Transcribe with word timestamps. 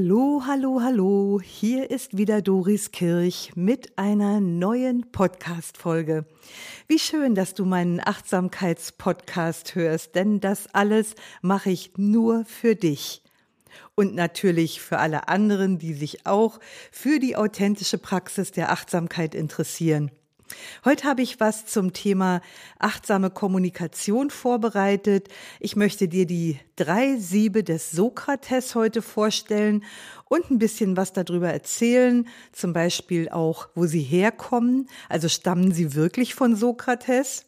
Hallo, 0.00 0.44
hallo, 0.46 0.80
hallo. 0.80 1.40
Hier 1.42 1.90
ist 1.90 2.16
wieder 2.16 2.40
Doris 2.40 2.92
Kirch 2.92 3.50
mit 3.56 3.98
einer 3.98 4.38
neuen 4.38 5.10
Podcast-Folge. 5.10 6.24
Wie 6.86 7.00
schön, 7.00 7.34
dass 7.34 7.54
du 7.54 7.64
meinen 7.64 7.98
Achtsamkeitspodcast 7.98 9.74
hörst, 9.74 10.14
denn 10.14 10.38
das 10.38 10.72
alles 10.72 11.16
mache 11.42 11.70
ich 11.70 11.94
nur 11.96 12.44
für 12.44 12.76
dich. 12.76 13.24
Und 13.96 14.14
natürlich 14.14 14.80
für 14.80 14.98
alle 14.98 15.26
anderen, 15.26 15.80
die 15.80 15.94
sich 15.94 16.26
auch 16.26 16.60
für 16.92 17.18
die 17.18 17.34
authentische 17.34 17.98
Praxis 17.98 18.52
der 18.52 18.70
Achtsamkeit 18.70 19.34
interessieren. 19.34 20.12
Heute 20.84 21.04
habe 21.04 21.22
ich 21.22 21.40
was 21.40 21.66
zum 21.66 21.92
Thema 21.92 22.40
achtsame 22.78 23.30
Kommunikation 23.30 24.30
vorbereitet. 24.30 25.28
Ich 25.60 25.76
möchte 25.76 26.08
dir 26.08 26.26
die 26.26 26.58
drei 26.76 27.16
Siebe 27.16 27.64
des 27.64 27.90
Sokrates 27.90 28.74
heute 28.74 29.02
vorstellen 29.02 29.84
und 30.28 30.50
ein 30.50 30.58
bisschen 30.58 30.96
was 30.96 31.12
darüber 31.12 31.50
erzählen, 31.50 32.28
zum 32.52 32.72
Beispiel 32.72 33.28
auch, 33.28 33.68
wo 33.74 33.86
sie 33.86 34.02
herkommen. 34.02 34.88
Also 35.08 35.28
stammen 35.28 35.72
sie 35.72 35.94
wirklich 35.94 36.34
von 36.34 36.56
Sokrates? 36.56 37.46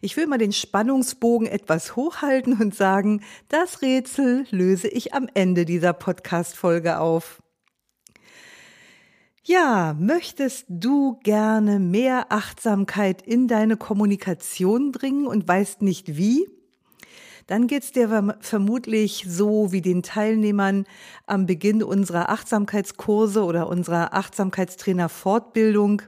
Ich 0.00 0.16
will 0.16 0.26
mal 0.26 0.38
den 0.38 0.52
Spannungsbogen 0.52 1.46
etwas 1.46 1.96
hochhalten 1.96 2.60
und 2.60 2.74
sagen, 2.74 3.22
das 3.48 3.82
Rätsel 3.82 4.46
löse 4.50 4.88
ich 4.88 5.14
am 5.14 5.28
Ende 5.34 5.64
dieser 5.64 5.92
Podcast-Folge 5.92 6.98
auf. 6.98 7.43
Ja, 9.46 9.94
möchtest 10.00 10.64
du 10.70 11.18
gerne 11.22 11.78
mehr 11.78 12.32
Achtsamkeit 12.32 13.20
in 13.20 13.46
deine 13.46 13.76
Kommunikation 13.76 14.90
bringen 14.90 15.26
und 15.26 15.46
weißt 15.46 15.82
nicht 15.82 16.16
wie? 16.16 16.48
Dann 17.46 17.66
geht's 17.66 17.92
dir 17.92 18.38
vermutlich 18.40 19.26
so 19.28 19.70
wie 19.70 19.82
den 19.82 20.02
Teilnehmern 20.02 20.86
am 21.26 21.44
Beginn 21.44 21.82
unserer 21.82 22.30
Achtsamkeitskurse 22.30 23.44
oder 23.44 23.68
unserer 23.68 24.14
Achtsamkeitstrainer 24.14 25.10
Fortbildung. 25.10 26.00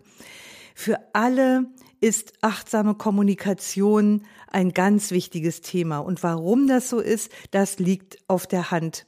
Für 0.74 0.98
alle 1.12 1.66
ist 2.00 2.32
achtsame 2.40 2.94
Kommunikation 2.94 4.22
ein 4.50 4.70
ganz 4.72 5.10
wichtiges 5.10 5.60
Thema. 5.60 5.98
Und 5.98 6.22
warum 6.22 6.68
das 6.68 6.88
so 6.88 7.00
ist, 7.00 7.30
das 7.50 7.78
liegt 7.78 8.16
auf 8.28 8.46
der 8.46 8.70
Hand. 8.70 9.06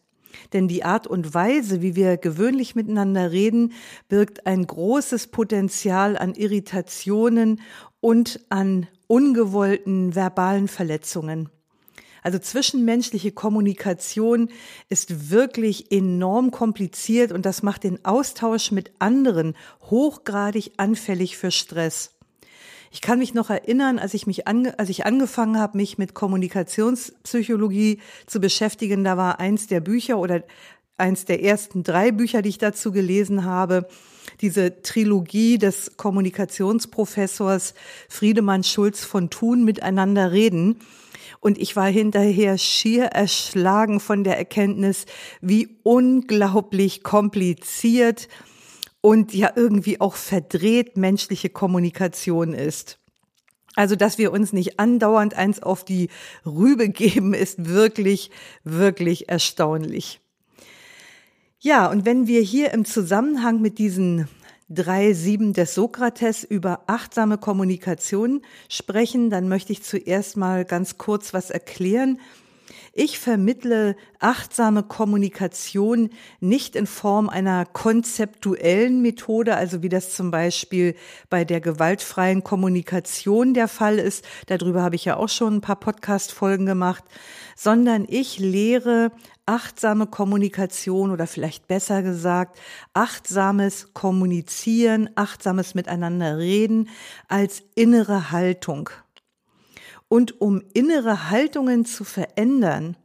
Denn 0.53 0.69
die 0.69 0.85
Art 0.85 1.07
und 1.07 1.35
Weise, 1.35 1.83
wie 1.83 1.97
wir 1.97 2.17
gewöhnlich 2.17 2.75
miteinander 2.75 3.33
reden, 3.33 3.73
birgt 4.09 4.47
ein 4.47 4.67
großes 4.67 5.29
Potenzial 5.29 6.17
an 6.17 6.35
Irritationen 6.35 7.61
und 8.01 8.41
an 8.49 8.87
ungewollten 9.07 10.15
verbalen 10.15 10.69
Verletzungen. 10.69 11.49
Also 12.23 12.39
zwischenmenschliche 12.39 13.33
Kommunikation 13.33 14.51
ist 14.89 15.31
wirklich 15.31 15.93
enorm 15.93 16.51
kompliziert 16.51 17.33
und 17.33 17.47
das 17.47 17.63
macht 17.63 17.85
den 17.85 18.05
Austausch 18.05 18.71
mit 18.71 18.93
anderen 18.99 19.55
hochgradig 19.83 20.73
anfällig 20.77 21.37
für 21.39 21.51
Stress. 21.51 22.18
Ich 22.91 23.01
kann 23.01 23.19
mich 23.19 23.35
noch 23.35 23.51
erinnern, 23.51 23.99
als 23.99 24.15
ich 24.15 24.27
mich 24.27 24.49
ange, 24.49 24.79
als 24.79 24.89
ich 24.89 25.05
angefangen 25.05 25.59
habe, 25.59 25.77
mich 25.77 25.99
mit 25.99 26.15
Kommunikationspsychologie 26.15 28.01
zu 28.27 28.41
beschäftigen, 28.41 29.05
da 29.05 29.17
war 29.17 29.41
eins 29.41 29.67
der 29.67 29.81
Bücher 29.81 30.19
oder 30.19 30.43
eins 30.97 31.25
der 31.25 31.43
ersten 31.43 31.83
drei 31.83 32.11
Bücher, 32.13 32.43
die 32.43 32.49
ich 32.49 32.59
dazu 32.59 32.93
gelesen 32.93 33.45
habe, 33.45 33.89
diese 34.41 34.83
Trilogie 34.83 35.59
des 35.59 35.97
Kommunikationsprofessors 35.97 37.75
Friedemann 38.09 38.65
Schulz 38.65 39.05
von 39.05 39.31
Thun 39.31 39.65
miteinander 39.65 40.33
reden. 40.33 40.81
Und 41.41 41.59
ich 41.59 41.77
war 41.77 41.89
hinterher 41.89 42.59
schier 42.59 43.05
erschlagen 43.05 44.01
von 44.01 44.25
der 44.25 44.39
Erkenntnis, 44.39 45.07
wie 45.41 45.77
unglaublich 45.83 47.03
kompliziert 47.03 48.29
und 49.01 49.35
ja 49.35 49.53
irgendwie 49.55 50.01
auch 50.01 50.17
verdreht 50.17 50.97
menschliche 50.97 51.51
Kommunikation 51.51 52.53
ist. 52.53 52.99
Also, 53.75 53.95
dass 53.95 54.19
wir 54.19 54.33
uns 54.33 54.53
nicht 54.53 54.81
andauernd 54.81 55.35
eins 55.35 55.63
auf 55.63 55.85
die 55.85 56.09
Rübe 56.45 56.89
geben, 56.89 57.35
ist 57.35 57.69
wirklich, 57.69 58.31
wirklich 58.65 59.29
erstaunlich. 59.29 60.21
Ja, 61.61 61.87
und 61.91 62.05
wenn 62.05 62.27
wir 62.27 62.41
hier 62.41 62.73
im 62.73 62.85
Zusammenhang 62.85 63.61
mit 63.61 63.79
diesen 63.79 64.29
drei 64.69 65.13
Sieben 65.13 65.55
des 65.55 65.75
Sokrates 65.75 66.45
über 66.45 66.83
achtsame 66.87 67.39
Kommunikation 67.39 68.43
sprechen, 68.69 69.31
dann 69.31 69.49
möchte 69.49 69.73
ich 69.73 69.83
zuerst 69.83 70.37
mal 70.37 70.65
ganz 70.65 70.99
kurz 70.99 71.33
was 71.33 71.51
erklären, 71.51 72.21
ich 72.99 73.21
vermittle 73.21 73.95
achtsame 74.19 74.83
Kommunikation 74.83 76.11
nicht 76.41 76.75
in 76.75 76.89
Form 76.89 77.29
einer 77.29 77.65
konzeptuellen 77.65 79.03
Methode, 79.03 79.55
also 79.55 79.85
wie 79.85 79.89
das 79.89 80.17
zum 80.17 80.33
Beispiel 80.33 80.97
bei 81.31 81.45
der 81.45 81.61
gewaltfreien 81.61 82.43
Kommunikation 82.43 83.55
der 83.55 83.69
Fall 83.69 84.01
ist. 84.01 84.25
Darüber 84.47 84.83
habe 84.83 84.97
ich 84.97 85.05
ja 85.05 85.17
auch 85.17 85.29
schon 85.29 85.59
ein 85.59 85.61
paar 85.61 85.79
Podcast-Folgen 85.79 86.67
gemacht, 86.67 87.05
sondern 87.55 88.05
ich 88.09 88.41
lehre 88.41 89.13
achtsame 89.47 90.09
Kommunikation 90.09 91.13
oder 91.13 91.29
vielleicht 91.29 91.69
besser 91.69 92.03
gesagt 92.03 92.59
achtsames 92.95 93.95
Kommunizieren, 93.95 95.09
achtsames 95.15 95.77
Miteinander 95.77 96.37
reden 96.37 96.89
als 97.29 97.63
innere 97.77 98.33
Haltung. 98.33 98.91
Und 100.09 100.41
um 100.41 100.63
innere 100.73 101.31
Haltungen 101.31 101.85
zu 101.85 102.05
verändern, 102.05 102.97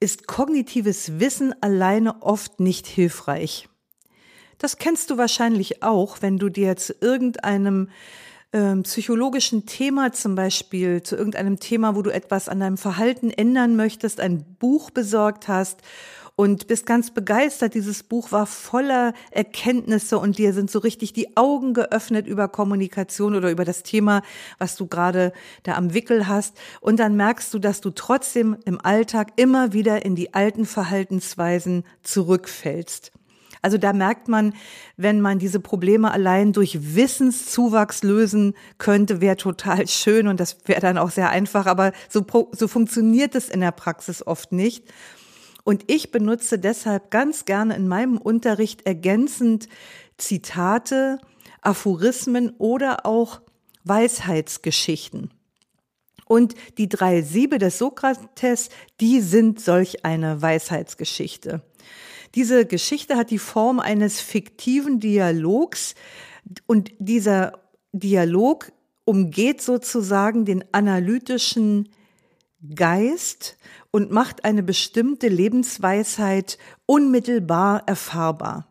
ist 0.00 0.26
kognitives 0.26 1.18
Wissen 1.20 1.54
alleine 1.62 2.22
oft 2.22 2.60
nicht 2.60 2.86
hilfreich. 2.86 3.68
Das 4.58 4.78
kennst 4.78 5.10
du 5.10 5.18
wahrscheinlich 5.18 5.82
auch, 5.82 6.22
wenn 6.22 6.38
du 6.38 6.48
dir 6.48 6.76
zu 6.76 6.94
irgendeinem 7.00 7.88
äh, 8.52 8.76
psychologischen 8.76 9.66
Thema 9.66 10.12
zum 10.12 10.34
Beispiel, 10.34 11.02
zu 11.02 11.16
irgendeinem 11.16 11.58
Thema, 11.58 11.96
wo 11.96 12.02
du 12.02 12.10
etwas 12.10 12.48
an 12.48 12.60
deinem 12.60 12.78
Verhalten 12.78 13.30
ändern 13.30 13.76
möchtest, 13.76 14.20
ein 14.20 14.44
Buch 14.58 14.90
besorgt 14.90 15.48
hast 15.48 15.80
und 16.36 16.66
bist 16.66 16.86
ganz 16.86 17.12
begeistert. 17.12 17.74
Dieses 17.74 18.02
Buch 18.02 18.32
war 18.32 18.46
voller 18.46 19.14
Erkenntnisse 19.30 20.18
und 20.18 20.38
dir 20.38 20.52
sind 20.52 20.70
so 20.70 20.80
richtig 20.80 21.12
die 21.12 21.36
Augen 21.36 21.74
geöffnet 21.74 22.26
über 22.26 22.48
Kommunikation 22.48 23.34
oder 23.34 23.50
über 23.50 23.64
das 23.64 23.82
Thema, 23.82 24.22
was 24.58 24.76
du 24.76 24.86
gerade 24.86 25.32
da 25.62 25.74
am 25.74 25.94
Wickel 25.94 26.26
hast. 26.26 26.56
Und 26.80 26.98
dann 26.98 27.16
merkst 27.16 27.54
du, 27.54 27.58
dass 27.58 27.80
du 27.80 27.90
trotzdem 27.90 28.56
im 28.64 28.80
Alltag 28.80 29.32
immer 29.36 29.72
wieder 29.72 30.04
in 30.04 30.16
die 30.16 30.34
alten 30.34 30.66
Verhaltensweisen 30.66 31.84
zurückfällst. 32.02 33.12
Also 33.62 33.78
da 33.78 33.94
merkt 33.94 34.28
man, 34.28 34.52
wenn 34.98 35.22
man 35.22 35.38
diese 35.38 35.58
Probleme 35.58 36.10
allein 36.10 36.52
durch 36.52 36.94
Wissenszuwachs 36.96 38.02
lösen 38.02 38.52
könnte, 38.76 39.22
wäre 39.22 39.38
total 39.38 39.88
schön 39.88 40.28
und 40.28 40.38
das 40.38 40.58
wäre 40.66 40.82
dann 40.82 40.98
auch 40.98 41.10
sehr 41.10 41.30
einfach. 41.30 41.64
Aber 41.64 41.92
so, 42.10 42.26
so 42.52 42.68
funktioniert 42.68 43.34
es 43.34 43.48
in 43.48 43.60
der 43.60 43.70
Praxis 43.70 44.26
oft 44.26 44.52
nicht. 44.52 44.84
Und 45.64 45.90
ich 45.90 46.10
benutze 46.10 46.58
deshalb 46.58 47.10
ganz 47.10 47.46
gerne 47.46 47.74
in 47.74 47.88
meinem 47.88 48.18
Unterricht 48.18 48.86
ergänzend 48.86 49.68
Zitate, 50.18 51.18
Aphorismen 51.62 52.50
oder 52.58 53.06
auch 53.06 53.40
Weisheitsgeschichten. 53.84 55.30
Und 56.26 56.54
die 56.78 56.88
drei 56.88 57.22
Siebe 57.22 57.58
des 57.58 57.78
Sokrates, 57.78 58.68
die 59.00 59.20
sind 59.20 59.60
solch 59.60 60.04
eine 60.04 60.40
Weisheitsgeschichte. 60.40 61.62
Diese 62.34 62.66
Geschichte 62.66 63.16
hat 63.16 63.30
die 63.30 63.38
Form 63.38 63.80
eines 63.80 64.20
fiktiven 64.20 65.00
Dialogs 65.00 65.94
und 66.66 66.92
dieser 66.98 67.60
Dialog 67.92 68.72
umgeht 69.04 69.62
sozusagen 69.62 70.44
den 70.44 70.64
analytischen 70.72 71.88
Geist 72.74 73.58
und 73.90 74.10
macht 74.10 74.44
eine 74.44 74.62
bestimmte 74.62 75.28
Lebensweisheit 75.28 76.58
unmittelbar 76.86 77.82
erfahrbar. 77.86 78.66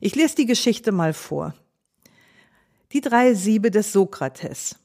Ich 0.00 0.14
lese 0.14 0.36
die 0.36 0.46
Geschichte 0.46 0.92
mal 0.92 1.12
vor. 1.12 1.54
Die 2.92 3.00
drei 3.00 3.34
Siebe 3.34 3.70
des 3.70 3.92
Sokrates. 3.92 4.76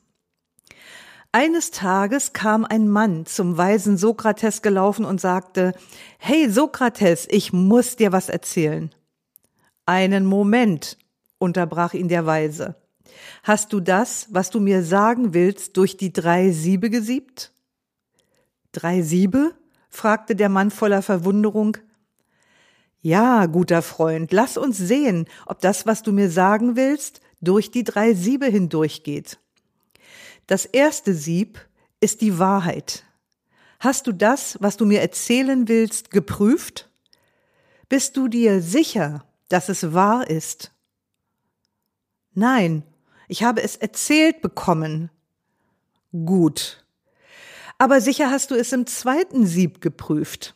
Eines 1.31 1.71
Tages 1.71 2.33
kam 2.33 2.65
ein 2.65 2.87
Mann 2.89 3.25
zum 3.25 3.57
weisen 3.57 3.97
Sokrates 3.97 4.61
gelaufen 4.61 5.05
und 5.05 5.21
sagte, 5.21 5.73
Hey 6.17 6.49
Sokrates, 6.49 7.27
ich 7.29 7.53
muss 7.53 7.95
dir 7.95 8.11
was 8.11 8.29
erzählen. 8.29 8.93
Einen 9.85 10.25
Moment, 10.25 10.97
unterbrach 11.37 11.93
ihn 11.93 12.07
der 12.07 12.25
Weise. 12.25 12.75
Hast 13.43 13.73
du 13.73 13.79
das, 13.79 14.27
was 14.29 14.49
du 14.49 14.59
mir 14.59 14.83
sagen 14.83 15.33
willst, 15.33 15.77
durch 15.77 15.97
die 15.97 16.13
drei 16.13 16.51
Siebe 16.51 16.89
gesiebt? 16.89 17.52
Drei 18.73 19.01
Siebe? 19.01 19.55
fragte 19.89 20.35
der 20.35 20.49
Mann 20.49 20.71
voller 20.71 21.03
Verwunderung. 21.03 21.77
Ja, 23.01 23.45
guter 23.45 23.81
Freund, 23.81 24.33
lass 24.33 24.57
uns 24.57 24.77
sehen, 24.77 25.27
ob 25.45 25.61
das, 25.61 25.85
was 25.85 26.01
du 26.01 26.11
mir 26.11 26.31
sagen 26.31 26.75
willst, 26.75 27.21
durch 27.41 27.69
die 27.69 27.83
drei 27.83 28.13
Siebe 28.13 28.47
hindurchgeht. 28.47 29.37
Das 30.47 30.65
erste 30.65 31.13
Sieb 31.13 31.59
ist 31.99 32.21
die 32.21 32.39
Wahrheit. 32.39 33.03
Hast 33.79 34.07
du 34.07 34.11
das, 34.11 34.57
was 34.61 34.77
du 34.77 34.85
mir 34.85 35.01
erzählen 35.01 35.67
willst, 35.67 36.09
geprüft? 36.09 36.89
Bist 37.89 38.17
du 38.17 38.27
dir 38.27 38.61
sicher, 38.61 39.25
dass 39.49 39.69
es 39.69 39.93
wahr 39.93 40.29
ist? 40.29 40.71
Nein, 42.33 42.83
ich 43.27 43.43
habe 43.43 43.61
es 43.61 43.75
erzählt 43.75 44.41
bekommen. 44.41 45.11
Gut. 46.11 46.82
Aber 47.83 47.99
sicher 47.99 48.31
hast 48.31 48.49
du 48.49 48.55
es 48.55 48.71
im 48.71 48.85
zweiten 48.87 49.45
Sieb 49.45 49.81
geprüft. 49.81 50.55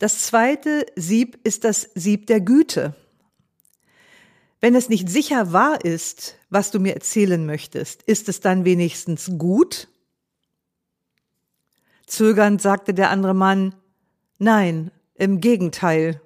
Das 0.00 0.22
zweite 0.22 0.84
Sieb 0.96 1.38
ist 1.44 1.62
das 1.62 1.88
Sieb 1.94 2.26
der 2.26 2.40
Güte. 2.40 2.96
Wenn 4.60 4.74
es 4.74 4.88
nicht 4.88 5.08
sicher 5.08 5.52
wahr 5.52 5.84
ist, 5.84 6.34
was 6.50 6.72
du 6.72 6.80
mir 6.80 6.94
erzählen 6.94 7.46
möchtest, 7.46 8.02
ist 8.02 8.28
es 8.28 8.40
dann 8.40 8.64
wenigstens 8.64 9.30
gut? 9.38 9.86
Zögernd 12.08 12.60
sagte 12.60 12.94
der 12.94 13.10
andere 13.10 13.34
Mann, 13.34 13.76
nein, 14.38 14.90
im 15.14 15.40
Gegenteil. 15.40 16.20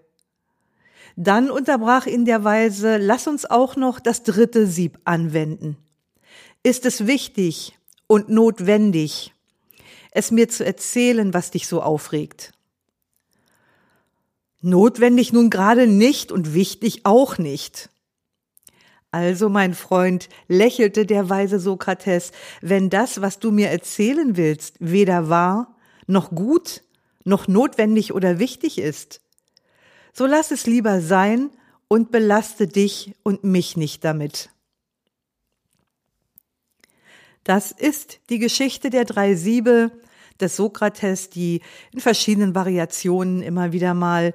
Dann 1.16 1.50
unterbrach 1.50 2.06
ihn 2.06 2.24
der 2.24 2.44
Weise, 2.44 2.96
lass 2.96 3.26
uns 3.26 3.44
auch 3.44 3.76
noch 3.76 4.00
das 4.00 4.22
dritte 4.22 4.66
Sieb 4.66 5.00
anwenden. 5.04 5.76
Ist 6.62 6.86
es 6.86 7.06
wichtig 7.06 7.76
und 8.06 8.30
notwendig, 8.30 9.34
es 10.10 10.30
mir 10.30 10.48
zu 10.48 10.64
erzählen, 10.64 11.34
was 11.34 11.50
dich 11.50 11.66
so 11.66 11.82
aufregt? 11.82 12.52
Notwendig 14.60 15.32
nun 15.32 15.50
gerade 15.50 15.86
nicht 15.86 16.32
und 16.32 16.54
wichtig 16.54 17.00
auch 17.04 17.38
nicht. 17.38 17.90
Also, 19.10 19.48
mein 19.48 19.74
Freund, 19.74 20.28
lächelte 20.48 21.06
der 21.06 21.30
weise 21.30 21.58
Sokrates, 21.58 22.32
wenn 22.60 22.90
das, 22.90 23.20
was 23.22 23.38
du 23.38 23.50
mir 23.50 23.68
erzählen 23.68 24.36
willst, 24.36 24.76
weder 24.80 25.28
wahr, 25.28 25.76
noch 26.06 26.30
gut, 26.30 26.82
noch 27.24 27.48
notwendig 27.48 28.12
oder 28.12 28.38
wichtig 28.38 28.78
ist, 28.78 29.20
so 30.12 30.26
lass 30.26 30.50
es 30.50 30.66
lieber 30.66 31.00
sein 31.00 31.50
und 31.86 32.10
belaste 32.10 32.66
dich 32.66 33.14
und 33.22 33.44
mich 33.44 33.76
nicht 33.76 34.04
damit. 34.04 34.50
Das 37.48 37.72
ist 37.72 38.20
die 38.28 38.38
Geschichte 38.38 38.90
der 38.90 39.06
drei 39.06 39.34
Siebe, 39.34 39.90
des 40.38 40.54
Sokrates, 40.54 41.30
die 41.30 41.62
in 41.92 41.98
verschiedenen 41.98 42.54
Variationen 42.54 43.40
immer 43.40 43.72
wieder 43.72 43.94
mal 43.94 44.34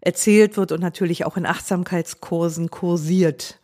erzählt 0.00 0.56
wird 0.56 0.70
und 0.70 0.80
natürlich 0.80 1.24
auch 1.24 1.36
in 1.36 1.46
Achtsamkeitskursen 1.46 2.70
kursiert. 2.70 3.58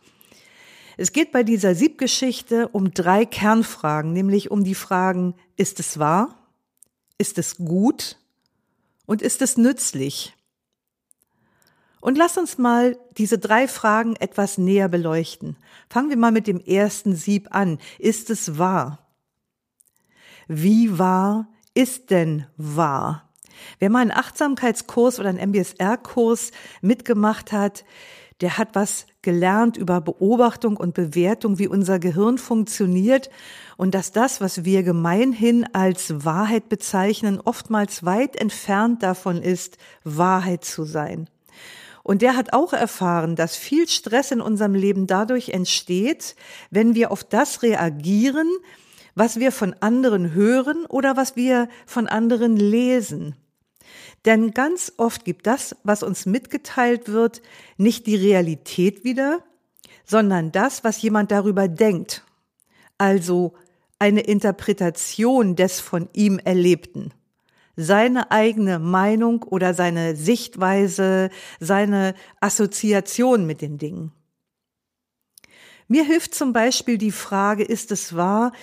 Es 0.97 1.13
geht 1.13 1.31
bei 1.31 1.43
dieser 1.43 1.73
Siebgeschichte 1.73 2.67
um 2.67 2.93
drei 2.93 3.25
Kernfragen, 3.25 4.11
nämlich 4.11 4.51
um 4.51 4.65
die 4.65 4.75
Fragen, 4.75 5.35
ist 5.55 5.79
es 5.79 5.97
wahr? 5.97 6.37
Ist 7.17 7.37
es 7.37 7.55
gut? 7.55 8.17
Und 9.05 9.21
ist 9.21 9.41
es 9.41 9.55
nützlich? 9.55 10.33
Und 12.01 12.17
lass 12.17 12.37
uns 12.37 12.57
mal 12.57 12.97
diese 13.17 13.37
drei 13.37 13.67
Fragen 13.67 14.15
etwas 14.15 14.57
näher 14.57 14.89
beleuchten. 14.89 15.55
Fangen 15.89 16.09
wir 16.09 16.17
mal 16.17 16.31
mit 16.31 16.47
dem 16.47 16.59
ersten 16.59 17.15
Sieb 17.15 17.49
an. 17.51 17.77
Ist 17.99 18.29
es 18.29 18.57
wahr? 18.57 19.07
Wie 20.47 20.97
wahr 20.97 21.47
ist 21.73 22.09
denn 22.09 22.45
wahr? 22.57 23.29
Wer 23.79 23.91
mal 23.91 23.99
einen 23.99 24.11
Achtsamkeitskurs 24.11 25.19
oder 25.19 25.29
einen 25.29 25.51
MBSR-Kurs 25.51 26.51
mitgemacht 26.81 27.51
hat, 27.51 27.85
der 28.41 28.57
hat 28.57 28.69
was 28.73 29.05
gelernt 29.21 29.77
über 29.77 30.01
Beobachtung 30.01 30.75
und 30.77 30.95
Bewertung, 30.95 31.59
wie 31.59 31.67
unser 31.67 31.99
Gehirn 31.99 32.39
funktioniert 32.39 33.29
und 33.77 33.93
dass 33.93 34.11
das, 34.11 34.41
was 34.41 34.65
wir 34.65 34.81
gemeinhin 34.81 35.67
als 35.73 36.25
Wahrheit 36.25 36.67
bezeichnen, 36.67 37.39
oftmals 37.39 38.03
weit 38.03 38.35
entfernt 38.35 39.03
davon 39.03 39.43
ist, 39.43 39.77
Wahrheit 40.03 40.65
zu 40.65 40.85
sein. 40.85 41.29
Und 42.03 42.21
der 42.21 42.35
hat 42.35 42.53
auch 42.53 42.73
erfahren, 42.73 43.35
dass 43.35 43.55
viel 43.55 43.87
Stress 43.87 44.31
in 44.31 44.41
unserem 44.41 44.73
Leben 44.73 45.07
dadurch 45.07 45.49
entsteht, 45.49 46.35
wenn 46.69 46.95
wir 46.95 47.11
auf 47.11 47.23
das 47.23 47.61
reagieren, 47.63 48.49
was 49.15 49.39
wir 49.39 49.51
von 49.51 49.75
anderen 49.79 50.33
hören 50.33 50.85
oder 50.87 51.17
was 51.17 51.35
wir 51.35 51.67
von 51.85 52.07
anderen 52.07 52.55
lesen. 52.57 53.35
Denn 54.25 54.51
ganz 54.51 54.93
oft 54.97 55.25
gibt 55.25 55.47
das, 55.47 55.75
was 55.83 56.03
uns 56.03 56.25
mitgeteilt 56.25 57.09
wird, 57.09 57.41
nicht 57.77 58.05
die 58.07 58.15
Realität 58.15 59.03
wieder, 59.03 59.43
sondern 60.05 60.51
das, 60.51 60.83
was 60.83 61.01
jemand 61.01 61.31
darüber 61.31 61.67
denkt. 61.67 62.23
Also 62.97 63.53
eine 63.99 64.21
Interpretation 64.21 65.55
des 65.55 65.79
von 65.79 66.09
ihm 66.13 66.39
Erlebten. 66.39 67.13
Seine 67.83 68.31
eigene 68.31 68.79
Meinung 68.79 69.43
oder 69.43 69.73
seine 69.73 70.15
Sichtweise, 70.15 71.29
seine 71.59 72.13
Assoziation 72.39 73.45
mit 73.45 73.61
den 73.61 73.77
Dingen. 73.77 74.11
Mir 75.87 76.03
hilft 76.03 76.35
zum 76.35 76.53
Beispiel 76.53 76.97
die 76.97 77.11
Frage, 77.11 77.63
ist 77.63 77.91
es 77.91 78.15
wahr, 78.15 78.53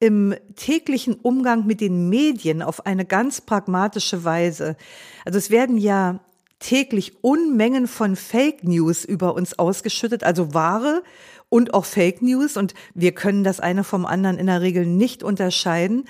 im 0.00 0.34
täglichen 0.54 1.14
Umgang 1.14 1.66
mit 1.66 1.80
den 1.80 2.08
Medien 2.08 2.62
auf 2.62 2.86
eine 2.86 3.04
ganz 3.04 3.40
pragmatische 3.40 4.24
Weise. 4.24 4.76
Also 5.24 5.38
es 5.38 5.50
werden 5.50 5.78
ja 5.78 6.20
täglich 6.58 7.22
Unmengen 7.22 7.86
von 7.86 8.16
Fake 8.16 8.64
News 8.64 9.04
über 9.04 9.34
uns 9.34 9.58
ausgeschüttet, 9.58 10.24
also 10.24 10.54
wahre 10.54 11.02
und 11.48 11.74
auch 11.74 11.84
Fake 11.84 12.22
News 12.22 12.56
und 12.56 12.74
wir 12.94 13.12
können 13.12 13.44
das 13.44 13.60
eine 13.60 13.84
vom 13.84 14.06
anderen 14.06 14.38
in 14.38 14.46
der 14.46 14.60
Regel 14.60 14.86
nicht 14.86 15.22
unterscheiden. 15.22 16.04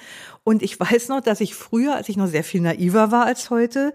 Und 0.44 0.62
ich 0.62 0.78
weiß 0.80 1.08
noch, 1.08 1.20
dass 1.20 1.40
ich 1.40 1.54
früher, 1.54 1.94
als 1.94 2.08
ich 2.08 2.16
noch 2.16 2.26
sehr 2.26 2.44
viel 2.44 2.60
naiver 2.60 3.10
war 3.10 3.26
als 3.26 3.50
heute, 3.50 3.92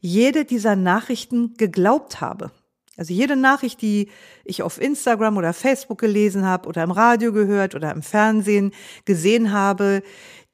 jede 0.00 0.44
dieser 0.44 0.76
Nachrichten 0.76 1.54
geglaubt 1.54 2.20
habe. 2.20 2.50
Also 2.96 3.14
jede 3.14 3.36
Nachricht, 3.36 3.80
die 3.80 4.10
ich 4.44 4.62
auf 4.62 4.80
Instagram 4.80 5.38
oder 5.38 5.54
Facebook 5.54 5.98
gelesen 5.98 6.44
habe 6.44 6.68
oder 6.68 6.82
im 6.82 6.90
Radio 6.90 7.32
gehört 7.32 7.74
oder 7.74 7.92
im 7.92 8.02
Fernsehen 8.02 8.72
gesehen 9.06 9.52
habe, 9.52 10.02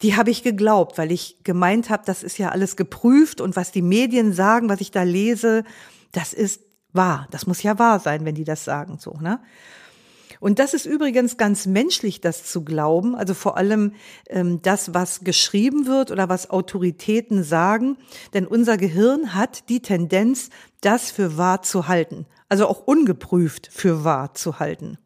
die 0.03 0.15
habe 0.15 0.31
ich 0.31 0.43
geglaubt, 0.43 0.99
weil 0.99 1.11
ich 1.11 1.43
gemeint 1.43 1.91
habe, 1.91 2.05
das 2.07 2.23
ist 2.23 2.39
ja 2.39 2.51
alles 2.51 2.77
geprüft 2.77 3.41
und 3.41 3.57
was 3.57 3.73
die 3.73 3.83
Medien 3.83 4.33
sagen, 4.33 4.69
was 4.69 4.81
ich 4.81 4.91
da 4.91 5.03
lese, 5.03 5.65
das 6.13 6.33
ist 6.33 6.63
wahr. 6.93 7.27
Das 7.31 7.47
muss 7.47 7.63
ja 7.63 7.79
wahr 7.79 7.99
sein, 7.99 8.25
wenn 8.25 8.35
die 8.35 8.45
das 8.45 8.65
sagen, 8.65 8.99
so, 9.01 9.15
ne? 9.21 9.41
Und 10.41 10.59
das 10.59 10.75
ist 10.75 10.87
übrigens 10.87 11.37
ganz 11.37 11.67
menschlich, 11.67 12.21
das 12.21 12.45
zu 12.45 12.65
glauben. 12.65 13.15
Also 13.15 13.35
vor 13.35 13.57
allem 13.57 13.93
ähm, 14.29 14.61
das, 14.63 14.95
was 14.95 15.21
geschrieben 15.21 15.87
wird 15.87 16.11
oder 16.11 16.29
was 16.29 16.51
Autoritäten 16.51 17.43
sagen. 17.43 17.99
Denn 18.35 18.47
unser 18.47 18.77
Gehirn 18.77 19.35
hat 19.35 19.69
die 19.69 19.81
Tendenz, 19.81 20.51
das 20.81 21.11
für 21.11 21.37
wahr 21.37 21.63
zu 21.63 21.89
halten. 21.89 22.27
Also 22.49 22.67
auch 22.67 22.87
ungeprüft 22.87 23.69
für 23.73 24.05
wahr 24.05 24.35
zu 24.35 24.59
halten. 24.59 24.99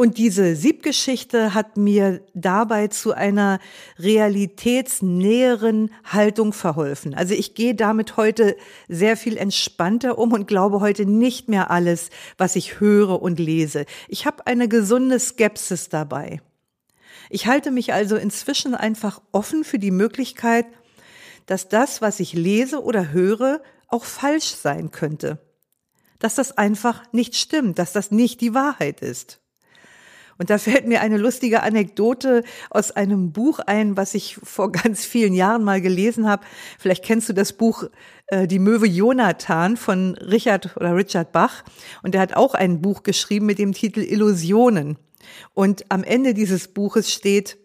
Und 0.00 0.16
diese 0.16 0.56
Siebgeschichte 0.56 1.52
hat 1.52 1.76
mir 1.76 2.22
dabei 2.32 2.88
zu 2.88 3.12
einer 3.12 3.60
realitätsnäheren 3.98 5.90
Haltung 6.04 6.54
verholfen. 6.54 7.12
Also 7.12 7.34
ich 7.34 7.52
gehe 7.52 7.74
damit 7.74 8.16
heute 8.16 8.56
sehr 8.88 9.18
viel 9.18 9.36
entspannter 9.36 10.16
um 10.16 10.32
und 10.32 10.46
glaube 10.46 10.80
heute 10.80 11.04
nicht 11.04 11.50
mehr 11.50 11.70
alles, 11.70 12.08
was 12.38 12.56
ich 12.56 12.80
höre 12.80 13.20
und 13.20 13.38
lese. 13.38 13.84
Ich 14.08 14.24
habe 14.24 14.46
eine 14.46 14.68
gesunde 14.68 15.20
Skepsis 15.20 15.90
dabei. 15.90 16.40
Ich 17.28 17.46
halte 17.46 17.70
mich 17.70 17.92
also 17.92 18.16
inzwischen 18.16 18.74
einfach 18.74 19.20
offen 19.32 19.64
für 19.64 19.78
die 19.78 19.90
Möglichkeit, 19.90 20.64
dass 21.44 21.68
das, 21.68 22.00
was 22.00 22.20
ich 22.20 22.32
lese 22.32 22.82
oder 22.82 23.12
höre, 23.12 23.60
auch 23.86 24.04
falsch 24.04 24.54
sein 24.54 24.92
könnte. 24.92 25.36
Dass 26.20 26.36
das 26.36 26.56
einfach 26.56 27.02
nicht 27.12 27.36
stimmt, 27.36 27.78
dass 27.78 27.92
das 27.92 28.10
nicht 28.10 28.40
die 28.40 28.54
Wahrheit 28.54 29.02
ist. 29.02 29.39
Und 30.40 30.48
da 30.48 30.56
fällt 30.56 30.86
mir 30.86 31.02
eine 31.02 31.18
lustige 31.18 31.62
Anekdote 31.62 32.44
aus 32.70 32.92
einem 32.92 33.30
Buch 33.30 33.58
ein, 33.58 33.98
was 33.98 34.14
ich 34.14 34.38
vor 34.42 34.72
ganz 34.72 35.04
vielen 35.04 35.34
Jahren 35.34 35.62
mal 35.62 35.82
gelesen 35.82 36.26
habe. 36.26 36.46
Vielleicht 36.78 37.04
kennst 37.04 37.28
du 37.28 37.34
das 37.34 37.52
Buch 37.52 37.84
äh, 38.28 38.46
Die 38.46 38.58
Möwe 38.58 38.86
Jonathan 38.86 39.76
von 39.76 40.14
Richard 40.14 40.78
oder 40.78 40.96
Richard 40.96 41.32
Bach. 41.32 41.62
Und 42.02 42.14
er 42.14 42.22
hat 42.22 42.36
auch 42.36 42.54
ein 42.54 42.80
Buch 42.80 43.02
geschrieben 43.02 43.44
mit 43.44 43.58
dem 43.58 43.74
Titel 43.74 44.00
Illusionen. 44.00 44.96
Und 45.52 45.84
am 45.90 46.04
Ende 46.04 46.32
dieses 46.32 46.68
Buches 46.68 47.12
steht, 47.12 47.58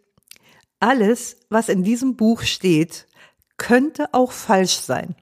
alles, 0.82 1.38
was 1.48 1.70
in 1.70 1.82
diesem 1.82 2.18
Buch 2.18 2.42
steht, 2.42 3.08
könnte 3.56 4.14
auch 4.14 4.34
falsch 4.34 4.80
sein. 4.82 5.16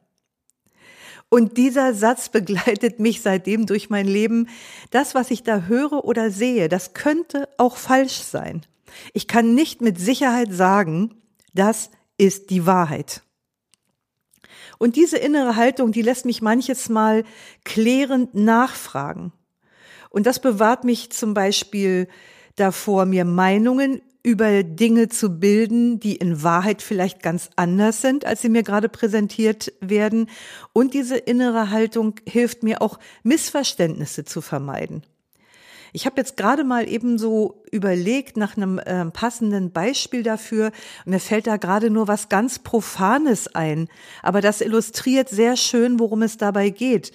Und 1.34 1.58
dieser 1.58 1.96
Satz 1.96 2.30
begleitet 2.30 3.00
mich 3.00 3.24
seitdem 3.24 3.66
durch 3.66 3.90
mein 3.90 4.06
Leben. 4.06 4.50
Das, 4.92 5.16
was 5.16 5.32
ich 5.32 5.42
da 5.42 5.62
höre 5.62 6.06
oder 6.06 6.30
sehe, 6.30 6.70
das 6.70 6.94
könnte 6.94 7.50
auch 7.58 7.78
falsch 7.78 8.20
sein. 8.20 8.68
Ich 9.14 9.28
kann 9.28 9.56
nicht 9.56 9.82
mit 9.82 10.00
Sicherheit 10.00 10.54
sagen, 10.54 11.24
das 11.56 11.90
ist 12.20 12.52
die 12.52 12.68
Wahrheit. 12.68 13.24
Und 14.78 14.96
diese 14.96 15.18
innere 15.18 15.56
Haltung, 15.56 15.92
die 15.92 16.04
lässt 16.04 16.26
mich 16.26 16.44
manches 16.44 16.88
Mal 16.88 17.24
klärend 17.64 18.36
nachfragen. 18.36 19.34
Und 20.12 20.28
das 20.28 20.38
bewahrt 20.38 20.84
mich 20.84 21.10
zum 21.10 21.34
Beispiel 21.34 22.10
davor, 22.56 23.06
mir 23.06 23.26
Meinungen 23.26 24.02
über 24.24 24.64
Dinge 24.64 25.10
zu 25.10 25.38
bilden, 25.38 26.00
die 26.00 26.16
in 26.16 26.44
Wahrheit 26.44 26.82
vielleicht 26.82 27.22
ganz 27.22 27.50
anders 27.58 28.02
sind, 28.02 28.26
als 28.26 28.42
sie 28.42 28.50
mir 28.50 28.64
gerade 28.64 28.88
präsentiert 28.88 29.74
werden. 29.82 30.30
Und 30.72 30.94
diese 30.94 31.18
innere 31.18 31.70
Haltung 31.72 32.16
hilft 32.26 32.64
mir 32.64 32.82
auch, 32.82 33.00
Missverständnisse 33.24 34.24
zu 34.24 34.40
vermeiden. 34.40 35.04
Ich 35.96 36.08
habe 36.08 36.16
jetzt 36.18 36.38
gerade 36.38 36.64
mal 36.64 36.90
eben 36.90 37.20
so 37.20 37.62
überlegt 37.72 38.36
nach 38.36 38.58
einem 38.58 38.80
äh, 38.80 39.06
passenden 39.12 39.72
Beispiel 39.72 40.24
dafür. 40.24 40.72
Mir 41.06 41.20
fällt 41.20 41.46
da 41.46 41.58
gerade 41.58 41.92
nur 41.92 42.08
was 42.08 42.30
ganz 42.30 42.58
Profanes 42.60 43.54
ein, 43.54 43.90
aber 44.24 44.42
das 44.42 44.62
illustriert 44.62 45.30
sehr 45.30 45.56
schön, 45.56 46.00
worum 46.00 46.24
es 46.24 46.38
dabei 46.38 46.72
geht. 46.72 47.12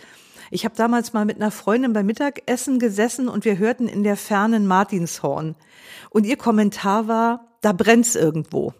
Ich 0.50 0.64
habe 0.64 0.74
damals 0.74 1.12
mal 1.12 1.24
mit 1.24 1.36
einer 1.36 1.50
Freundin 1.50 1.92
beim 1.92 2.06
Mittagessen 2.06 2.78
gesessen 2.78 3.28
und 3.28 3.44
wir 3.44 3.58
hörten 3.58 3.88
in 3.88 4.02
der 4.02 4.16
fernen 4.16 4.66
Martinshorn. 4.66 5.56
Und 6.10 6.24
ihr 6.24 6.36
Kommentar 6.36 7.08
war, 7.08 7.58
da 7.60 7.72
brennt's 7.72 8.14
irgendwo. 8.14 8.72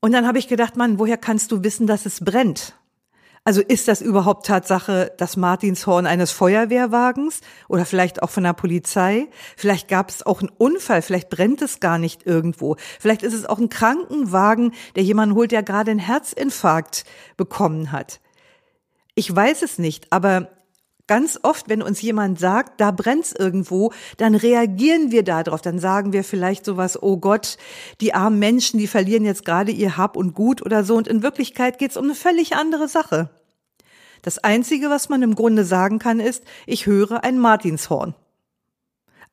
Und 0.00 0.12
dann 0.12 0.26
habe 0.26 0.38
ich 0.38 0.48
gedacht, 0.48 0.76
Mann, 0.76 0.98
woher 0.98 1.16
kannst 1.16 1.52
du 1.52 1.62
wissen, 1.62 1.86
dass 1.86 2.06
es 2.06 2.20
brennt? 2.24 2.74
Also 3.44 3.60
ist 3.60 3.88
das 3.88 4.00
überhaupt 4.00 4.46
Tatsache 4.46 5.12
das 5.16 5.36
Martinshorn 5.36 6.06
eines 6.06 6.30
Feuerwehrwagens 6.30 7.40
oder 7.68 7.84
vielleicht 7.84 8.22
auch 8.22 8.30
von 8.30 8.44
der 8.44 8.52
Polizei? 8.52 9.28
Vielleicht 9.56 9.88
gab 9.88 10.10
es 10.10 10.24
auch 10.24 10.40
einen 10.40 10.50
Unfall, 10.58 11.02
vielleicht 11.02 11.28
brennt 11.28 11.60
es 11.60 11.80
gar 11.80 11.98
nicht 11.98 12.24
irgendwo. 12.24 12.76
Vielleicht 13.00 13.24
ist 13.24 13.34
es 13.34 13.44
auch 13.44 13.58
ein 13.58 13.68
Krankenwagen, 13.68 14.72
der 14.94 15.02
jemanden 15.02 15.34
holt, 15.34 15.50
der 15.50 15.64
gerade 15.64 15.90
einen 15.90 15.98
Herzinfarkt 15.98 17.04
bekommen 17.36 17.90
hat. 17.90 18.20
Ich 19.14 19.34
weiß 19.34 19.62
es 19.62 19.78
nicht, 19.78 20.10
aber 20.10 20.48
ganz 21.06 21.38
oft, 21.42 21.68
wenn 21.68 21.82
uns 21.82 22.00
jemand 22.00 22.38
sagt, 22.38 22.80
da 22.80 22.90
brennt's 22.90 23.32
irgendwo, 23.32 23.92
dann 24.16 24.34
reagieren 24.34 25.10
wir 25.10 25.22
darauf. 25.22 25.60
Dann 25.60 25.78
sagen 25.78 26.12
wir 26.12 26.24
vielleicht 26.24 26.64
sowas, 26.64 27.02
oh 27.02 27.18
Gott, 27.18 27.58
die 28.00 28.14
armen 28.14 28.38
Menschen, 28.38 28.78
die 28.78 28.86
verlieren 28.86 29.24
jetzt 29.24 29.44
gerade 29.44 29.72
ihr 29.72 29.96
Hab 29.96 30.16
und 30.16 30.34
Gut 30.34 30.62
oder 30.62 30.84
so. 30.84 30.96
Und 30.96 31.08
in 31.08 31.22
Wirklichkeit 31.22 31.78
geht's 31.78 31.96
um 31.96 32.04
eine 32.04 32.14
völlig 32.14 32.54
andere 32.54 32.88
Sache. 32.88 33.30
Das 34.22 34.38
Einzige, 34.38 34.88
was 34.88 35.08
man 35.08 35.22
im 35.22 35.34
Grunde 35.34 35.64
sagen 35.64 35.98
kann, 35.98 36.20
ist, 36.20 36.44
ich 36.66 36.86
höre 36.86 37.24
ein 37.24 37.38
Martinshorn. 37.38 38.14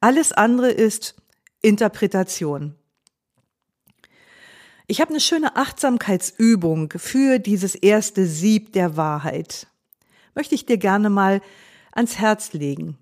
Alles 0.02 0.32
andere 0.32 0.72
ist 0.72 1.16
Interpretation. 1.62 2.76
Ich 4.92 5.02
habe 5.02 5.12
eine 5.12 5.20
schöne 5.20 5.56
Achtsamkeitsübung 5.56 6.92
für 6.98 7.38
dieses 7.38 7.76
erste 7.76 8.26
Sieb 8.26 8.74
der 8.74 8.98
Wahrheit. 8.98 9.68
Möchte 10.34 10.56
ich 10.56 10.66
dir 10.66 10.80
gerne 10.80 11.12
mal 11.12 11.42
ans 11.92 12.18
Herz 12.18 12.54
legen. 12.54 12.98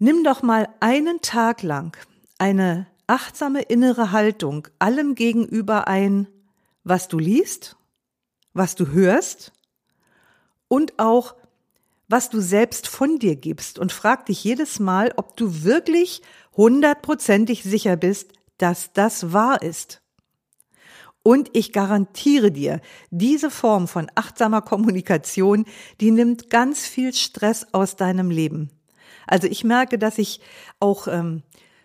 Nimm 0.00 0.24
doch 0.24 0.42
mal 0.42 0.68
einen 0.80 1.20
Tag 1.20 1.62
lang 1.62 1.96
eine 2.36 2.88
achtsame 3.06 3.62
innere 3.62 4.10
Haltung 4.10 4.66
allem 4.80 5.14
gegenüber 5.14 5.86
ein, 5.86 6.26
was 6.82 7.06
du 7.06 7.20
liest, 7.20 7.76
was 8.54 8.74
du 8.74 8.88
hörst 8.88 9.52
und 10.66 10.98
auch 10.98 11.36
was 12.08 12.28
du 12.28 12.40
selbst 12.40 12.88
von 12.88 13.20
dir 13.20 13.36
gibst 13.36 13.78
und 13.78 13.92
frag 13.92 14.26
dich 14.26 14.42
jedes 14.42 14.80
Mal, 14.80 15.12
ob 15.14 15.36
du 15.36 15.62
wirklich 15.62 16.22
hundertprozentig 16.56 17.62
sicher 17.62 17.94
bist, 17.94 18.32
dass 18.58 18.92
das 18.92 19.32
wahr 19.32 19.62
ist. 19.62 20.00
Und 21.24 21.48
ich 21.54 21.72
garantiere 21.72 22.52
dir, 22.52 22.82
diese 23.10 23.50
Form 23.50 23.88
von 23.88 24.10
achtsamer 24.14 24.60
Kommunikation, 24.60 25.64
die 26.00 26.10
nimmt 26.10 26.50
ganz 26.50 26.86
viel 26.86 27.14
Stress 27.14 27.66
aus 27.72 27.96
deinem 27.96 28.30
Leben. 28.30 28.70
Also 29.26 29.48
ich 29.48 29.64
merke, 29.64 29.98
dass 29.98 30.18
ich 30.18 30.40
auch 30.80 31.08
ähm, 31.08 31.42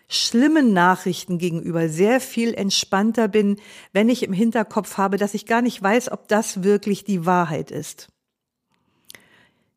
schlimmen 0.08 0.74
Nachrichten 0.74 1.38
gegenüber 1.38 1.88
sehr 1.88 2.20
viel 2.20 2.52
entspannter 2.52 3.28
bin, 3.28 3.56
wenn 3.94 4.10
ich 4.10 4.24
im 4.24 4.34
Hinterkopf 4.34 4.98
habe, 4.98 5.16
dass 5.16 5.32
ich 5.32 5.46
gar 5.46 5.62
nicht 5.62 5.82
weiß, 5.82 6.12
ob 6.12 6.28
das 6.28 6.62
wirklich 6.62 7.04
die 7.04 7.24
Wahrheit 7.24 7.70
ist. 7.70 8.08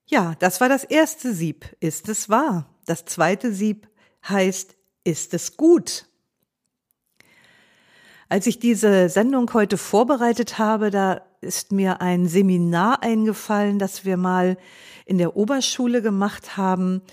Ja, 0.06 0.36
das 0.40 0.60
war 0.60 0.68
das 0.68 0.84
erste 0.84 1.34
Sieb. 1.34 1.74
Ist 1.80 2.10
es 2.10 2.28
wahr? 2.28 2.70
Das 2.86 3.06
zweite 3.06 3.54
Sieb 3.54 3.88
heißt, 4.28 4.76
ist 5.06 5.34
es 5.34 5.56
gut? 5.56 6.06
Als 8.34 8.48
ich 8.48 8.58
diese 8.58 9.10
Sendung 9.10 9.54
heute 9.54 9.78
vorbereitet 9.78 10.58
habe, 10.58 10.90
da 10.90 11.22
ist 11.42 11.72
mir 11.72 12.02
ein 12.02 12.28
Seminar 12.28 13.04
eingefallen, 13.04 13.78
das 13.78 14.06
wir 14.06 14.18
mal 14.18 14.58
in 15.06 15.20
der 15.20 15.38
Oberschule 15.38 16.02
gemacht 16.02 16.58
haben. 16.58 17.04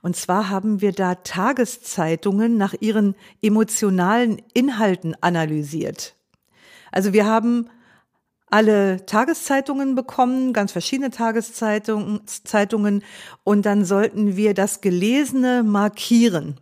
Und 0.00 0.16
zwar 0.16 0.48
haben 0.48 0.80
wir 0.80 0.92
da 0.92 1.16
Tageszeitungen 1.16 2.56
nach 2.56 2.72
ihren 2.80 3.14
emotionalen 3.42 4.40
Inhalten 4.54 5.14
analysiert. 5.20 6.14
Also 6.90 7.12
wir 7.12 7.26
haben 7.26 7.68
alle 8.46 9.04
Tageszeitungen 9.04 9.94
bekommen, 9.94 10.54
ganz 10.54 10.72
verschiedene 10.72 11.10
Tageszeitungen, 11.10 12.22
Zeitungen, 12.26 13.04
und 13.44 13.66
dann 13.66 13.84
sollten 13.84 14.34
wir 14.34 14.54
das 14.54 14.80
Gelesene 14.80 15.62
markieren. 15.62 16.58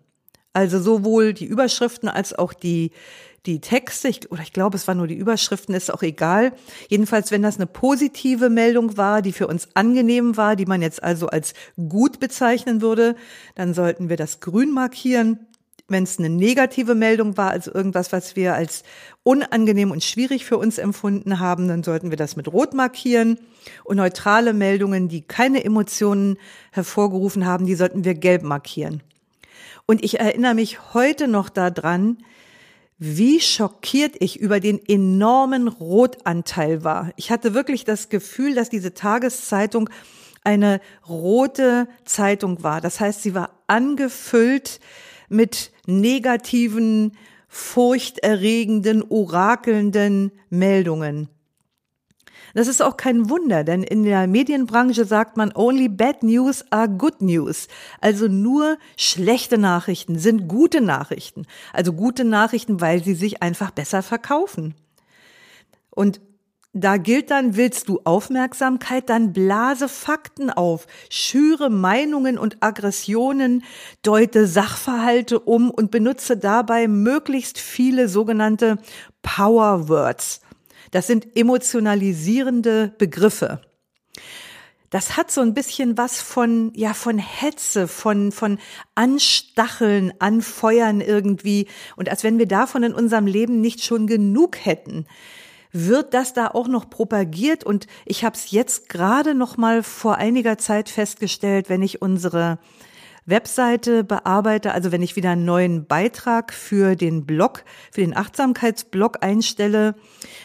Also 0.54 0.80
sowohl 0.80 1.34
die 1.34 1.44
Überschriften 1.44 2.08
als 2.08 2.36
auch 2.36 2.52
die 2.52 2.90
die 3.48 3.60
Texte, 3.60 4.08
ich, 4.08 4.30
oder 4.30 4.42
ich 4.42 4.52
glaube, 4.52 4.76
es 4.76 4.86
waren 4.86 4.98
nur 4.98 5.06
die 5.06 5.16
Überschriften, 5.16 5.74
ist 5.74 5.92
auch 5.92 6.02
egal. 6.02 6.52
Jedenfalls, 6.88 7.30
wenn 7.30 7.42
das 7.42 7.56
eine 7.56 7.66
positive 7.66 8.50
Meldung 8.50 8.96
war, 8.98 9.22
die 9.22 9.32
für 9.32 9.46
uns 9.46 9.68
angenehm 9.74 10.36
war, 10.36 10.54
die 10.54 10.66
man 10.66 10.82
jetzt 10.82 11.02
also 11.02 11.28
als 11.28 11.54
gut 11.88 12.20
bezeichnen 12.20 12.82
würde, 12.82 13.16
dann 13.54 13.72
sollten 13.72 14.10
wir 14.10 14.16
das 14.16 14.40
grün 14.40 14.70
markieren. 14.70 15.46
Wenn 15.90 16.02
es 16.02 16.18
eine 16.18 16.28
negative 16.28 16.94
Meldung 16.94 17.38
war, 17.38 17.50
also 17.50 17.72
irgendwas, 17.72 18.12
was 18.12 18.36
wir 18.36 18.54
als 18.54 18.82
unangenehm 19.22 19.90
und 19.90 20.04
schwierig 20.04 20.44
für 20.44 20.58
uns 20.58 20.76
empfunden 20.76 21.40
haben, 21.40 21.66
dann 21.68 21.82
sollten 21.82 22.10
wir 22.10 22.18
das 22.18 22.36
mit 22.36 22.52
rot 22.52 22.74
markieren. 22.74 23.38
Und 23.84 23.96
neutrale 23.96 24.52
Meldungen, 24.52 25.08
die 25.08 25.22
keine 25.22 25.64
Emotionen 25.64 26.36
hervorgerufen 26.72 27.46
haben, 27.46 27.64
die 27.64 27.74
sollten 27.74 28.04
wir 28.04 28.14
gelb 28.14 28.42
markieren. 28.42 29.02
Und 29.86 30.04
ich 30.04 30.20
erinnere 30.20 30.52
mich 30.52 30.92
heute 30.92 31.26
noch 31.26 31.48
daran, 31.48 32.18
wie 32.98 33.40
schockiert 33.40 34.16
ich 34.18 34.40
über 34.40 34.58
den 34.60 34.80
enormen 34.86 35.68
Rotanteil 35.68 36.82
war. 36.82 37.12
Ich 37.16 37.30
hatte 37.30 37.54
wirklich 37.54 37.84
das 37.84 38.08
Gefühl, 38.08 38.54
dass 38.54 38.70
diese 38.70 38.92
Tageszeitung 38.92 39.88
eine 40.42 40.80
rote 41.08 41.88
Zeitung 42.04 42.62
war. 42.62 42.80
Das 42.80 43.00
heißt, 43.00 43.22
sie 43.22 43.34
war 43.34 43.50
angefüllt 43.66 44.80
mit 45.28 45.70
negativen, 45.86 47.16
furchterregenden, 47.48 49.04
orakelnden 49.08 50.32
Meldungen. 50.50 51.28
Das 52.58 52.66
ist 52.66 52.82
auch 52.82 52.96
kein 52.96 53.30
Wunder, 53.30 53.62
denn 53.62 53.84
in 53.84 54.02
der 54.02 54.26
Medienbranche 54.26 55.04
sagt 55.04 55.36
man, 55.36 55.52
only 55.54 55.88
bad 55.88 56.24
news 56.24 56.64
are 56.70 56.88
good 56.88 57.22
news. 57.22 57.68
Also 58.00 58.26
nur 58.26 58.78
schlechte 58.96 59.58
Nachrichten 59.58 60.18
sind 60.18 60.48
gute 60.48 60.80
Nachrichten. 60.80 61.46
Also 61.72 61.92
gute 61.92 62.24
Nachrichten, 62.24 62.80
weil 62.80 63.04
sie 63.04 63.14
sich 63.14 63.44
einfach 63.44 63.70
besser 63.70 64.02
verkaufen. 64.02 64.74
Und 65.90 66.20
da 66.72 66.96
gilt 66.96 67.30
dann, 67.30 67.54
willst 67.54 67.88
du 67.88 68.00
Aufmerksamkeit, 68.02 69.08
dann 69.08 69.32
blase 69.32 69.88
Fakten 69.88 70.50
auf, 70.50 70.88
schüre 71.10 71.70
Meinungen 71.70 72.38
und 72.38 72.56
Aggressionen, 72.58 73.62
deute 74.02 74.48
Sachverhalte 74.48 75.38
um 75.38 75.70
und 75.70 75.92
benutze 75.92 76.36
dabei 76.36 76.88
möglichst 76.88 77.60
viele 77.60 78.08
sogenannte 78.08 78.78
Power 79.22 79.88
Words. 79.88 80.40
Das 80.90 81.06
sind 81.06 81.36
emotionalisierende 81.36 82.94
Begriffe. 82.98 83.60
Das 84.90 85.18
hat 85.18 85.30
so 85.30 85.42
ein 85.42 85.52
bisschen 85.52 85.98
was 85.98 86.20
von, 86.20 86.72
ja, 86.74 86.94
von 86.94 87.18
Hetze, 87.18 87.88
von, 87.88 88.32
von 88.32 88.58
Anstacheln, 88.94 90.14
Anfeuern 90.18 91.02
irgendwie. 91.02 91.66
Und 91.96 92.08
als 92.08 92.24
wenn 92.24 92.38
wir 92.38 92.46
davon 92.46 92.82
in 92.82 92.94
unserem 92.94 93.26
Leben 93.26 93.60
nicht 93.60 93.84
schon 93.84 94.06
genug 94.06 94.64
hätten, 94.64 95.06
wird 95.72 96.14
das 96.14 96.32
da 96.32 96.48
auch 96.48 96.68
noch 96.68 96.88
propagiert. 96.88 97.64
Und 97.64 97.86
ich 98.06 98.24
habe 98.24 98.34
es 98.34 98.50
jetzt 98.50 98.88
gerade 98.88 99.34
noch 99.34 99.58
mal 99.58 99.82
vor 99.82 100.16
einiger 100.16 100.56
Zeit 100.56 100.88
festgestellt, 100.88 101.68
wenn 101.68 101.82
ich 101.82 102.00
unsere 102.00 102.58
Webseite 103.28 104.04
bearbeite, 104.04 104.72
also 104.72 104.90
wenn 104.90 105.02
ich 105.02 105.16
wieder 105.16 105.30
einen 105.30 105.44
neuen 105.44 105.86
Beitrag 105.86 106.52
für 106.52 106.96
den 106.96 107.26
Blog, 107.26 107.64
für 107.92 108.00
den 108.00 108.16
Achtsamkeitsblog 108.16 109.18
einstelle, 109.22 109.94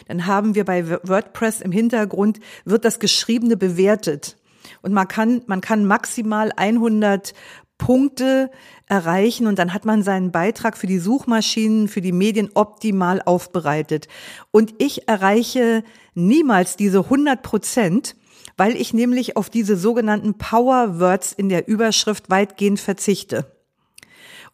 dann 0.06 0.26
haben 0.26 0.54
wir 0.54 0.64
bei 0.64 0.88
WordPress 0.88 1.60
im 1.60 1.72
Hintergrund, 1.72 2.40
wird 2.64 2.84
das 2.84 2.98
Geschriebene 2.98 3.56
bewertet. 3.56 4.36
Und 4.82 4.92
man 4.92 5.08
kann, 5.08 5.42
man 5.46 5.60
kann 5.60 5.86
maximal 5.86 6.52
100 6.56 7.34
Punkte 7.78 8.50
erreichen 8.86 9.46
und 9.46 9.58
dann 9.58 9.74
hat 9.74 9.84
man 9.84 10.02
seinen 10.02 10.30
Beitrag 10.30 10.76
für 10.76 10.86
die 10.86 10.98
Suchmaschinen, 10.98 11.88
für 11.88 12.00
die 12.00 12.12
Medien 12.12 12.50
optimal 12.54 13.20
aufbereitet. 13.22 14.08
Und 14.50 14.74
ich 14.78 15.08
erreiche 15.08 15.82
niemals 16.14 16.76
diese 16.76 17.00
100 17.00 17.42
Prozent, 17.42 18.16
weil 18.56 18.76
ich 18.76 18.94
nämlich 18.94 19.36
auf 19.36 19.50
diese 19.50 19.76
sogenannten 19.76 20.38
Power 20.38 21.00
Words 21.00 21.32
in 21.32 21.48
der 21.48 21.68
Überschrift 21.68 22.30
weitgehend 22.30 22.80
verzichte. 22.80 23.46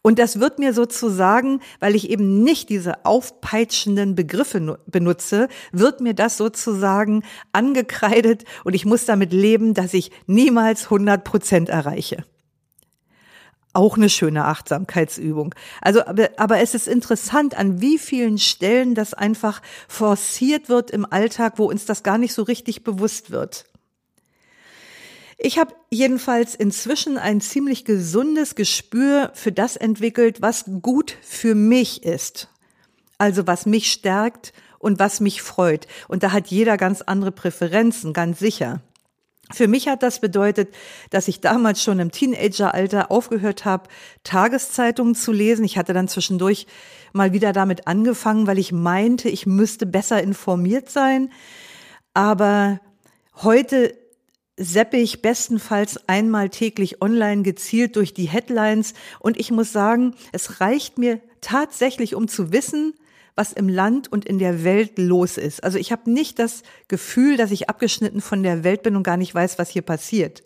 Und 0.03 0.17
das 0.17 0.39
wird 0.39 0.57
mir 0.57 0.73
sozusagen, 0.73 1.59
weil 1.79 1.95
ich 1.95 2.09
eben 2.09 2.43
nicht 2.43 2.69
diese 2.69 3.05
aufpeitschenden 3.05 4.15
Begriffe 4.15 4.79
benutze, 4.87 5.47
wird 5.71 6.01
mir 6.01 6.15
das 6.15 6.37
sozusagen 6.37 7.23
angekreidet 7.51 8.45
und 8.63 8.73
ich 8.73 8.85
muss 8.85 9.05
damit 9.05 9.31
leben, 9.31 9.75
dass 9.75 9.93
ich 9.93 10.11
niemals 10.25 10.85
100 10.85 11.23
Prozent 11.23 11.69
erreiche. 11.69 12.25
Auch 13.73 13.95
eine 13.95 14.09
schöne 14.09 14.45
Achtsamkeitsübung. 14.45 15.55
Also, 15.81 16.05
aber, 16.05 16.29
aber 16.35 16.59
es 16.59 16.73
ist 16.73 16.87
interessant, 16.87 17.55
an 17.55 17.79
wie 17.79 17.97
vielen 17.97 18.37
Stellen 18.37 18.95
das 18.95 19.13
einfach 19.13 19.61
forciert 19.87 20.67
wird 20.67 20.91
im 20.91 21.05
Alltag, 21.05 21.53
wo 21.57 21.69
uns 21.69 21.85
das 21.85 22.03
gar 22.03 22.17
nicht 22.17 22.33
so 22.33 22.43
richtig 22.43 22.83
bewusst 22.83 23.31
wird. 23.31 23.70
Ich 25.43 25.57
habe 25.57 25.73
jedenfalls 25.89 26.53
inzwischen 26.53 27.17
ein 27.17 27.41
ziemlich 27.41 27.83
gesundes 27.83 28.53
Gespür 28.53 29.31
für 29.33 29.51
das 29.51 29.75
entwickelt, 29.75 30.43
was 30.43 30.65
gut 30.83 31.17
für 31.23 31.55
mich 31.55 32.03
ist. 32.03 32.49
Also 33.17 33.47
was 33.47 33.65
mich 33.65 33.91
stärkt 33.91 34.53
und 34.77 34.99
was 34.99 35.19
mich 35.19 35.41
freut. 35.41 35.87
Und 36.07 36.21
da 36.21 36.31
hat 36.31 36.49
jeder 36.49 36.77
ganz 36.77 37.01
andere 37.01 37.31
Präferenzen, 37.31 38.13
ganz 38.13 38.37
sicher. 38.37 38.81
Für 39.51 39.67
mich 39.67 39.87
hat 39.87 40.03
das 40.03 40.21
bedeutet, 40.21 40.75
dass 41.09 41.27
ich 41.27 41.41
damals 41.41 41.81
schon 41.81 41.97
im 41.97 42.11
Teenageralter 42.11 43.09
aufgehört 43.09 43.65
habe, 43.65 43.89
Tageszeitungen 44.23 45.15
zu 45.15 45.31
lesen. 45.31 45.65
Ich 45.65 45.75
hatte 45.75 45.93
dann 45.93 46.07
zwischendurch 46.07 46.67
mal 47.13 47.33
wieder 47.33 47.51
damit 47.51 47.87
angefangen, 47.87 48.45
weil 48.45 48.59
ich 48.59 48.71
meinte, 48.71 49.27
ich 49.27 49.47
müsste 49.47 49.87
besser 49.87 50.21
informiert 50.21 50.91
sein. 50.91 51.31
Aber 52.13 52.79
heute 53.41 54.00
seppe 54.57 54.97
ich 54.97 55.21
bestenfalls 55.21 56.07
einmal 56.07 56.49
täglich 56.49 57.01
online 57.01 57.43
gezielt 57.43 57.95
durch 57.95 58.13
die 58.13 58.27
Headlines 58.27 58.93
und 59.19 59.39
ich 59.39 59.51
muss 59.51 59.71
sagen, 59.71 60.15
es 60.31 60.59
reicht 60.61 60.97
mir 60.97 61.19
tatsächlich, 61.41 62.15
um 62.15 62.27
zu 62.27 62.51
wissen, 62.51 62.93
was 63.35 63.53
im 63.53 63.69
Land 63.69 64.11
und 64.11 64.25
in 64.25 64.39
der 64.39 64.63
Welt 64.63 64.97
los 64.97 65.37
ist. 65.37 65.63
Also 65.63 65.77
ich 65.77 65.91
habe 65.91 66.11
nicht 66.11 66.37
das 66.37 66.63
Gefühl, 66.87 67.37
dass 67.37 67.51
ich 67.51 67.69
abgeschnitten 67.69 68.21
von 68.21 68.43
der 68.43 68.63
Welt 68.63 68.83
bin 68.83 68.95
und 68.95 69.03
gar 69.03 69.17
nicht 69.17 69.33
weiß, 69.33 69.57
was 69.57 69.69
hier 69.69 69.81
passiert. 69.81 70.43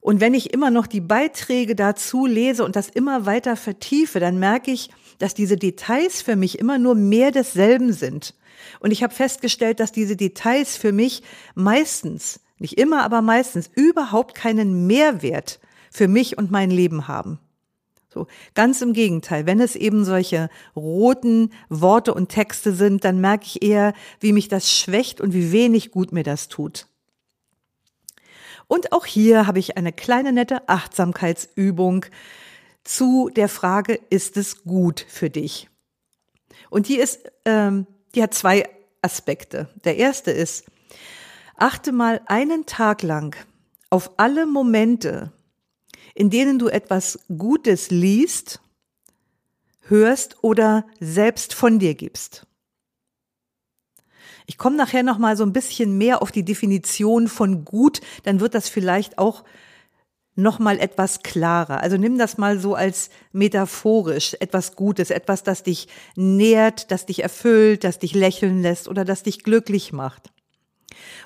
Und 0.00 0.20
wenn 0.20 0.34
ich 0.34 0.52
immer 0.52 0.70
noch 0.70 0.86
die 0.86 1.00
Beiträge 1.00 1.74
dazu 1.74 2.26
lese 2.26 2.64
und 2.64 2.76
das 2.76 2.88
immer 2.88 3.26
weiter 3.26 3.56
vertiefe, 3.56 4.20
dann 4.20 4.38
merke 4.38 4.70
ich, 4.70 4.90
dass 5.18 5.34
diese 5.34 5.56
Details 5.56 6.22
für 6.22 6.36
mich 6.36 6.58
immer 6.58 6.78
nur 6.78 6.94
mehr 6.94 7.32
desselben 7.32 7.92
sind. 7.92 8.34
Und 8.80 8.90
ich 8.90 9.02
habe 9.02 9.14
festgestellt, 9.14 9.80
dass 9.80 9.92
diese 9.92 10.16
Details 10.16 10.76
für 10.76 10.92
mich 10.92 11.22
meistens 11.54 12.40
nicht 12.58 12.78
immer, 12.78 13.04
aber 13.04 13.22
meistens 13.22 13.70
überhaupt 13.74 14.34
keinen 14.34 14.86
Mehrwert 14.86 15.60
für 15.90 16.08
mich 16.08 16.38
und 16.38 16.50
mein 16.50 16.70
Leben 16.70 17.08
haben. 17.08 17.38
So, 18.08 18.26
ganz 18.54 18.80
im 18.80 18.94
Gegenteil, 18.94 19.44
wenn 19.44 19.60
es 19.60 19.76
eben 19.76 20.06
solche 20.06 20.48
roten 20.74 21.52
Worte 21.68 22.14
und 22.14 22.30
Texte 22.30 22.72
sind, 22.72 23.04
dann 23.04 23.20
merke 23.20 23.44
ich 23.44 23.62
eher, 23.62 23.92
wie 24.20 24.32
mich 24.32 24.48
das 24.48 24.72
schwächt 24.72 25.20
und 25.20 25.34
wie 25.34 25.52
wenig 25.52 25.90
gut 25.90 26.12
mir 26.12 26.22
das 26.22 26.48
tut. 26.48 26.86
Und 28.68 28.92
auch 28.92 29.04
hier 29.04 29.46
habe 29.46 29.58
ich 29.58 29.76
eine 29.76 29.92
kleine 29.92 30.32
nette 30.32 30.66
Achtsamkeitsübung 30.68 32.06
zu 32.84 33.30
der 33.34 33.48
Frage, 33.48 34.00
ist 34.10 34.36
es 34.36 34.64
gut 34.64 35.04
für 35.08 35.28
dich? 35.28 35.68
Und 36.70 36.88
die 36.88 36.96
ist, 36.96 37.30
ähm, 37.44 37.86
die 38.14 38.22
hat 38.22 38.32
zwei 38.32 38.64
Aspekte. 39.02 39.68
Der 39.84 39.98
erste 39.98 40.30
ist, 40.30 40.64
Achte 41.58 41.92
mal 41.92 42.20
einen 42.26 42.66
Tag 42.66 43.02
lang 43.02 43.34
auf 43.88 44.10
alle 44.18 44.44
Momente, 44.44 45.32
in 46.14 46.28
denen 46.28 46.58
du 46.58 46.68
etwas 46.68 47.18
Gutes 47.28 47.90
liest, 47.90 48.60
hörst 49.80 50.36
oder 50.42 50.86
selbst 51.00 51.54
von 51.54 51.78
dir 51.78 51.94
gibst. 51.94 52.46
Ich 54.44 54.58
komme 54.58 54.76
nachher 54.76 55.02
noch 55.02 55.16
mal 55.16 55.34
so 55.36 55.44
ein 55.44 55.54
bisschen 55.54 55.96
mehr 55.96 56.20
auf 56.20 56.30
die 56.30 56.44
Definition 56.44 57.26
von 57.26 57.64
gut, 57.64 58.02
dann 58.24 58.40
wird 58.40 58.54
das 58.54 58.68
vielleicht 58.68 59.16
auch 59.16 59.42
noch 60.34 60.58
mal 60.58 60.78
etwas 60.78 61.22
klarer. 61.22 61.80
Also 61.80 61.96
nimm 61.96 62.18
das 62.18 62.36
mal 62.36 62.60
so 62.60 62.74
als 62.74 63.08
metaphorisch, 63.32 64.36
etwas 64.40 64.76
Gutes, 64.76 65.10
etwas, 65.10 65.42
das 65.42 65.62
dich 65.62 65.88
nährt, 66.16 66.90
das 66.90 67.06
dich 67.06 67.22
erfüllt, 67.22 67.82
das 67.82 67.98
dich 67.98 68.12
lächeln 68.14 68.60
lässt 68.60 68.88
oder 68.88 69.06
das 69.06 69.22
dich 69.22 69.42
glücklich 69.42 69.94
macht. 69.94 70.30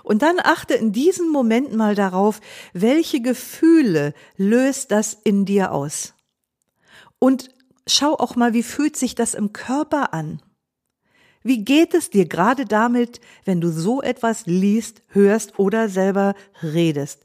Und 0.02 0.22
dann 0.22 0.38
achte 0.40 0.74
in 0.74 0.92
diesen 0.92 1.30
Momenten 1.30 1.76
mal 1.76 1.94
darauf, 1.94 2.40
welche 2.72 3.20
Gefühle 3.20 4.14
löst 4.36 4.90
das 4.90 5.14
in 5.24 5.44
dir 5.44 5.72
aus. 5.72 6.14
Und 7.18 7.50
schau 7.86 8.14
auch 8.14 8.36
mal, 8.36 8.54
wie 8.54 8.62
fühlt 8.62 8.96
sich 8.96 9.14
das 9.14 9.34
im 9.34 9.52
Körper 9.52 10.14
an? 10.14 10.40
Wie 11.42 11.64
geht 11.64 11.94
es 11.94 12.10
dir 12.10 12.26
gerade 12.26 12.66
damit, 12.66 13.20
wenn 13.44 13.60
du 13.60 13.70
so 13.70 14.02
etwas 14.02 14.46
liest, 14.46 15.02
hörst 15.08 15.58
oder 15.58 15.88
selber 15.88 16.34
redest? 16.62 17.22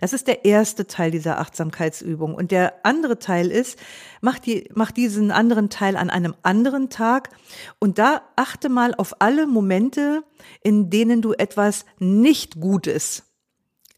Das 0.00 0.12
ist 0.12 0.26
der 0.26 0.44
erste 0.44 0.86
Teil 0.86 1.10
dieser 1.10 1.38
Achtsamkeitsübung. 1.38 2.34
Und 2.34 2.50
der 2.50 2.84
andere 2.84 3.18
Teil 3.18 3.50
ist, 3.50 3.78
mach, 4.20 4.38
die, 4.38 4.68
mach 4.74 4.90
diesen 4.90 5.30
anderen 5.30 5.70
Teil 5.70 5.96
an 5.96 6.10
einem 6.10 6.34
anderen 6.42 6.90
Tag 6.90 7.30
und 7.78 7.98
da 7.98 8.22
achte 8.36 8.68
mal 8.68 8.94
auf 8.94 9.20
alle 9.20 9.46
Momente, 9.46 10.22
in 10.62 10.90
denen 10.90 11.22
du 11.22 11.32
etwas 11.32 11.84
nicht 11.98 12.60
Gutes 12.60 13.24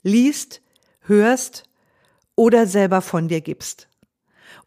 liest, 0.02 0.62
hörst 1.00 1.64
oder 2.36 2.66
selber 2.66 3.02
von 3.02 3.28
dir 3.28 3.40
gibst. 3.40 3.88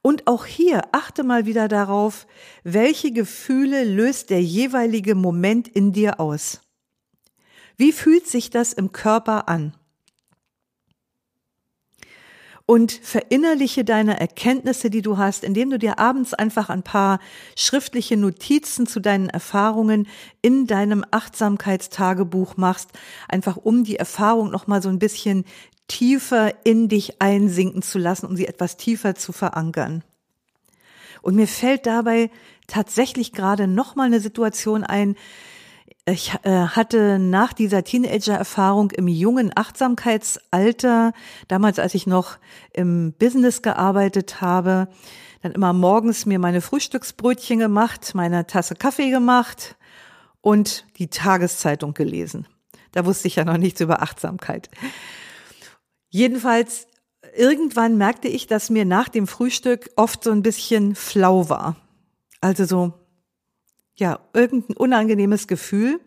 Und 0.02 0.28
auch 0.28 0.46
hier 0.46 0.82
achte 0.92 1.24
mal 1.24 1.46
wieder 1.46 1.68
darauf, 1.68 2.28
welche 2.64 3.12
Gefühle 3.12 3.86
löst 3.86 4.30
der 4.30 4.42
jeweilige 4.42 5.16
Moment 5.16 5.68
in 5.68 5.94
dir 5.94 6.20
aus. 6.20 6.62
Wie 7.78 7.92
fühlt 7.92 8.28
sich 8.28 8.50
das 8.50 8.74
im 8.74 8.92
Körper 8.92 9.48
an? 9.48 9.76
Und 12.74 12.92
verinnerliche 12.92 13.86
deine 13.86 14.20
Erkenntnisse, 14.20 14.90
die 14.90 15.04
du 15.04 15.20
hast, 15.20 15.44
indem 15.44 15.70
du 15.70 15.78
dir 15.78 16.00
abends 16.00 16.34
einfach 16.34 16.72
ein 16.72 16.82
paar 16.82 17.20
schriftliche 17.56 18.18
Notizen 18.18 18.88
zu 18.88 19.00
deinen 19.00 19.30
Erfahrungen 19.30 20.08
in 20.42 20.66
deinem 20.66 21.06
Achtsamkeitstagebuch 21.12 22.58
machst, 22.58 22.90
einfach 23.30 23.58
um 23.58 23.84
die 23.84 23.98
Erfahrung 23.98 24.50
noch 24.50 24.66
mal 24.66 24.82
so 24.82 24.90
ein 24.90 24.98
bisschen 24.98 25.46
tiefer 25.88 26.66
in 26.66 26.90
dich 26.90 27.22
einsinken 27.22 27.84
zu 27.84 28.00
lassen, 28.00 28.26
um 28.26 28.36
sie 28.36 28.48
etwas 28.48 28.76
tiefer 28.76 29.14
zu 29.14 29.34
verankern. 29.34 30.04
Und 31.22 31.36
mir 31.36 31.48
fällt 31.48 31.86
dabei 31.86 32.32
tatsächlich 32.66 33.34
gerade 33.34 33.68
noch 33.68 33.96
mal 33.96 34.06
eine 34.06 34.20
Situation 34.20 34.84
ein, 34.84 35.16
ich 36.06 36.34
äh, 36.44 36.50
hatte 36.50 37.18
nach 37.18 37.54
dieser 37.54 37.84
Teenager-Erfahrung 37.84 38.92
im 38.92 39.08
jungen 39.08 39.52
Achtsamkeitsalter, 39.56 41.14
damals 41.48 41.80
als 41.80 41.94
ich 41.94 42.08
noch 42.08 42.38
im 42.74 43.14
Business 43.14 43.62
gearbeitet 43.62 44.42
habe, 44.42 44.90
dann 45.42 45.54
immer 45.54 45.72
morgens 45.72 46.26
mir 46.26 46.40
meine 46.40 46.62
Frühstücksbrötchen 46.62 47.60
gemacht, 47.60 48.16
meine 48.16 48.46
Tasse 48.48 48.76
Kaffee 48.76 49.12
gemacht 49.12 49.78
und 50.42 50.86
die 50.98 51.08
Tageszeitung 51.08 51.94
gelesen. 51.94 52.48
Da 52.92 53.06
wusste 53.06 53.28
ich 53.28 53.38
ja 53.38 53.46
noch 53.46 53.58
nichts 53.58 53.80
über 53.80 54.02
Achtsamkeit. 54.02 54.70
Jedenfalls, 56.10 56.88
irgendwann 57.36 57.98
merkte 57.98 58.28
ich, 58.28 58.46
dass 58.48 58.70
mir 58.70 58.86
nach 58.86 59.10
dem 59.10 59.26
Frühstück 59.26 59.90
oft 59.96 60.24
so 60.24 60.32
ein 60.32 60.44
bisschen 60.44 60.96
flau 60.96 61.50
war. 61.50 61.78
Also 62.42 62.66
so 62.66 62.94
ja, 63.96 64.20
irgendein 64.34 64.78
unangenehmes 64.78 65.48
Gefühl. 65.48 66.00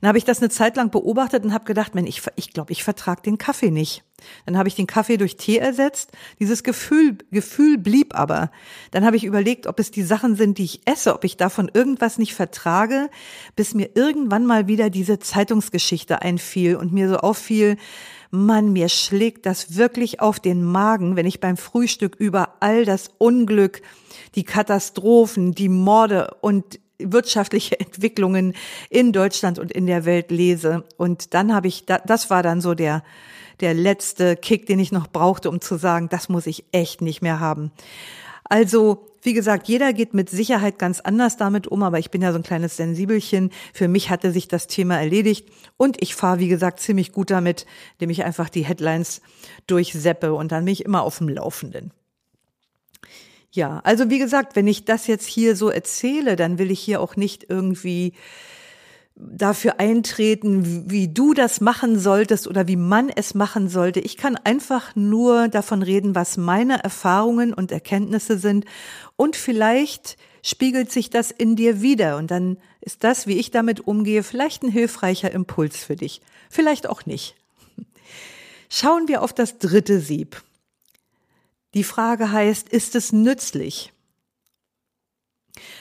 Dann 0.00 0.08
habe 0.08 0.18
ich 0.18 0.24
das 0.24 0.38
eine 0.38 0.50
Zeit 0.50 0.76
lang 0.76 0.90
beobachtet 0.90 1.44
und 1.44 1.52
habe 1.52 1.64
gedacht, 1.64 1.94
man, 1.94 2.06
ich 2.06 2.22
ich, 2.36 2.52
glaube, 2.52 2.72
ich 2.72 2.84
vertrag 2.84 3.22
den 3.22 3.38
Kaffee 3.38 3.70
nicht. 3.70 4.04
Dann 4.46 4.56
habe 4.56 4.68
ich 4.68 4.74
den 4.74 4.86
Kaffee 4.86 5.16
durch 5.16 5.36
Tee 5.36 5.58
ersetzt. 5.58 6.12
Dieses 6.38 6.62
Gefühl, 6.62 7.18
Gefühl 7.30 7.78
blieb 7.78 8.14
aber. 8.16 8.50
Dann 8.90 9.04
habe 9.04 9.16
ich 9.16 9.24
überlegt, 9.24 9.66
ob 9.66 9.78
es 9.78 9.90
die 9.90 10.02
Sachen 10.02 10.36
sind, 10.36 10.58
die 10.58 10.64
ich 10.64 10.80
esse, 10.86 11.14
ob 11.14 11.24
ich 11.24 11.36
davon 11.36 11.70
irgendwas 11.72 12.18
nicht 12.18 12.34
vertrage, 12.34 13.10
bis 13.56 13.74
mir 13.74 13.90
irgendwann 13.94 14.46
mal 14.46 14.68
wieder 14.68 14.90
diese 14.90 15.18
Zeitungsgeschichte 15.18 16.22
einfiel 16.22 16.76
und 16.76 16.92
mir 16.92 17.08
so 17.08 17.16
auffiel, 17.16 17.76
Mann, 18.30 18.72
mir 18.74 18.90
schlägt 18.90 19.46
das 19.46 19.76
wirklich 19.76 20.20
auf 20.20 20.38
den 20.38 20.62
Magen, 20.62 21.16
wenn 21.16 21.24
ich 21.24 21.40
beim 21.40 21.56
Frühstück 21.56 22.14
über 22.16 22.56
all 22.60 22.84
das 22.84 23.10
Unglück, 23.16 23.80
die 24.34 24.44
Katastrophen, 24.44 25.54
die 25.54 25.70
Morde 25.70 26.36
und 26.42 26.78
wirtschaftliche 26.98 27.78
Entwicklungen 27.80 28.54
in 28.90 29.12
Deutschland 29.12 29.58
und 29.58 29.72
in 29.72 29.86
der 29.86 30.04
Welt 30.04 30.30
lese. 30.30 30.84
Und 30.96 31.34
dann 31.34 31.54
habe 31.54 31.68
ich, 31.68 31.84
das 31.86 32.30
war 32.30 32.42
dann 32.42 32.60
so 32.60 32.74
der, 32.74 33.02
der 33.60 33.74
letzte 33.74 34.36
Kick, 34.36 34.66
den 34.66 34.78
ich 34.78 34.92
noch 34.92 35.08
brauchte, 35.08 35.50
um 35.50 35.60
zu 35.60 35.76
sagen, 35.76 36.08
das 36.08 36.28
muss 36.28 36.46
ich 36.46 36.64
echt 36.72 37.00
nicht 37.00 37.22
mehr 37.22 37.40
haben. 37.40 37.72
Also, 38.44 39.06
wie 39.22 39.34
gesagt, 39.34 39.68
jeder 39.68 39.92
geht 39.92 40.14
mit 40.14 40.30
Sicherheit 40.30 40.78
ganz 40.78 41.00
anders 41.00 41.36
damit 41.36 41.66
um, 41.66 41.82
aber 41.82 41.98
ich 41.98 42.10
bin 42.10 42.22
ja 42.22 42.32
so 42.32 42.38
ein 42.38 42.44
kleines 42.44 42.76
Sensibelchen. 42.76 43.50
Für 43.74 43.88
mich 43.88 44.10
hatte 44.10 44.32
sich 44.32 44.48
das 44.48 44.68
Thema 44.68 44.98
erledigt 44.98 45.48
und 45.76 46.00
ich 46.00 46.14
fahre, 46.14 46.38
wie 46.38 46.48
gesagt, 46.48 46.80
ziemlich 46.80 47.12
gut 47.12 47.30
damit, 47.30 47.66
indem 47.98 48.10
ich 48.10 48.24
einfach 48.24 48.48
die 48.48 48.64
Headlines 48.64 49.20
durchseppe 49.66 50.32
und 50.32 50.52
dann 50.52 50.64
bin 50.64 50.72
ich 50.72 50.84
immer 50.84 51.02
auf 51.02 51.18
dem 51.18 51.28
Laufenden. 51.28 51.92
Ja, 53.50 53.80
also 53.84 54.10
wie 54.10 54.18
gesagt, 54.18 54.56
wenn 54.56 54.66
ich 54.66 54.84
das 54.84 55.06
jetzt 55.06 55.26
hier 55.26 55.56
so 55.56 55.70
erzähle, 55.70 56.36
dann 56.36 56.58
will 56.58 56.70
ich 56.70 56.80
hier 56.80 57.00
auch 57.00 57.16
nicht 57.16 57.46
irgendwie 57.48 58.12
dafür 59.20 59.80
eintreten, 59.80 60.90
wie 60.90 61.08
du 61.08 61.34
das 61.34 61.60
machen 61.60 61.98
solltest 61.98 62.46
oder 62.46 62.68
wie 62.68 62.76
man 62.76 63.08
es 63.08 63.34
machen 63.34 63.68
sollte. 63.68 64.00
Ich 64.00 64.16
kann 64.16 64.36
einfach 64.36 64.94
nur 64.94 65.48
davon 65.48 65.82
reden, 65.82 66.14
was 66.14 66.36
meine 66.36 66.84
Erfahrungen 66.84 67.52
und 67.52 67.72
Erkenntnisse 67.72 68.38
sind 68.38 68.64
und 69.16 69.34
vielleicht 69.34 70.18
spiegelt 70.42 70.92
sich 70.92 71.10
das 71.10 71.32
in 71.32 71.56
dir 71.56 71.82
wieder 71.82 72.16
und 72.16 72.30
dann 72.30 72.58
ist 72.80 73.02
das, 73.02 73.26
wie 73.26 73.38
ich 73.38 73.50
damit 73.50 73.80
umgehe, 73.80 74.22
vielleicht 74.22 74.62
ein 74.62 74.70
hilfreicher 74.70 75.32
Impuls 75.32 75.78
für 75.78 75.96
dich. 75.96 76.20
Vielleicht 76.48 76.88
auch 76.88 77.04
nicht. 77.04 77.34
Schauen 78.68 79.08
wir 79.08 79.22
auf 79.22 79.32
das 79.32 79.58
dritte 79.58 79.98
Sieb. 79.98 80.42
Die 81.74 81.84
Frage 81.84 82.32
heißt, 82.32 82.68
ist 82.68 82.94
es 82.94 83.12
nützlich? 83.12 83.92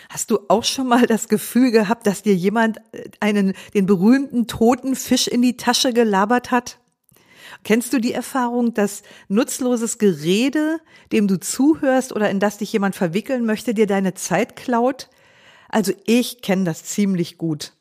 Hast 0.10 0.32
du 0.32 0.39
auch 0.47 0.63
schon 0.63 0.88
mal 0.88 1.06
das 1.06 1.28
Gefühl 1.28 1.71
gehabt, 1.71 2.08
dass 2.08 2.23
dir 2.23 2.36
jemand 2.36 2.78
äh, 2.91 3.10
einen, 3.19 3.54
den 3.73 3.86
berühmten 3.86 4.47
toten 4.47 4.95
Fisch 4.95 5.28
in 5.28 5.41
die 5.41 5.58
Tasche 5.58 5.93
gelabert 5.93 6.52
hat? 6.52 6.80
Kennst 7.63 7.93
du 7.93 8.00
die 8.00 8.13
Erfahrung, 8.13 8.73
dass 8.73 9.04
nutzloses 9.28 9.97
Gerede, 9.97 10.80
dem 11.12 11.28
du 11.28 11.39
zuhörst 11.39 12.13
oder 12.13 12.30
in 12.30 12.39
das 12.39 12.58
dich 12.58 12.71
jemand 12.71 12.95
verwickeln 12.95 13.45
möchte, 13.45 13.73
dir 13.73 13.88
deine 13.88 14.13
Zeit 14.13 14.56
klaut? 14.56 15.10
Also 15.69 15.93
ich 16.06 16.41
kenne 16.41 16.63
das 16.63 16.84
ziemlich 16.84 17.38
gut. 17.38 17.73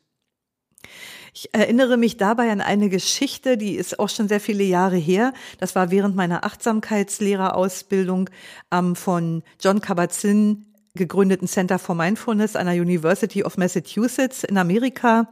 Ich 1.39 1.53
erinnere 1.53 1.97
mich 1.97 2.17
dabei 2.17 2.51
an 2.51 2.61
eine 2.61 2.89
Geschichte, 2.89 3.57
die 3.57 3.75
ist 3.75 3.99
auch 3.99 4.09
schon 4.09 4.27
sehr 4.27 4.39
viele 4.39 4.63
Jahre 4.63 4.95
her. 4.95 5.33
Das 5.59 5.75
war 5.75 5.91
während 5.91 6.15
meiner 6.15 6.43
Achtsamkeitslehrerausbildung 6.43 8.31
am 8.71 8.95
von 8.95 9.43
John 9.59 9.79
Kabat-Zinn 9.79 10.65
gegründeten 10.95 11.47
Center 11.47 11.77
for 11.77 11.93
Mindfulness 11.93 12.55
an 12.55 12.65
der 12.65 12.73
University 12.73 13.43
of 13.43 13.55
Massachusetts 13.55 14.43
in 14.43 14.57
Amerika. 14.57 15.27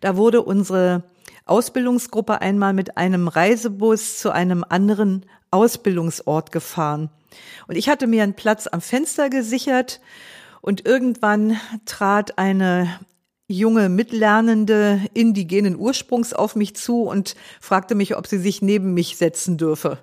Da 0.00 0.16
wurde 0.16 0.42
unsere 0.42 1.04
Ausbildungsgruppe 1.44 2.40
einmal 2.40 2.72
mit 2.72 2.96
einem 2.96 3.28
Reisebus 3.28 4.18
zu 4.18 4.32
einem 4.32 4.64
anderen 4.68 5.26
Ausbildungsort 5.52 6.50
gefahren. 6.50 7.08
Und 7.68 7.76
ich 7.76 7.88
hatte 7.88 8.08
mir 8.08 8.24
einen 8.24 8.34
Platz 8.34 8.66
am 8.66 8.80
Fenster 8.80 9.30
gesichert 9.30 10.00
und 10.60 10.88
irgendwann 10.88 11.56
trat 11.84 12.36
eine 12.36 12.98
junge 13.48 13.88
Mitlernende 13.88 15.00
indigenen 15.14 15.76
Ursprungs 15.76 16.32
auf 16.32 16.56
mich 16.56 16.74
zu 16.74 17.02
und 17.02 17.36
fragte 17.60 17.94
mich, 17.94 18.16
ob 18.16 18.26
sie 18.26 18.38
sich 18.38 18.62
neben 18.62 18.94
mich 18.94 19.16
setzen 19.16 19.56
dürfe. 19.56 19.98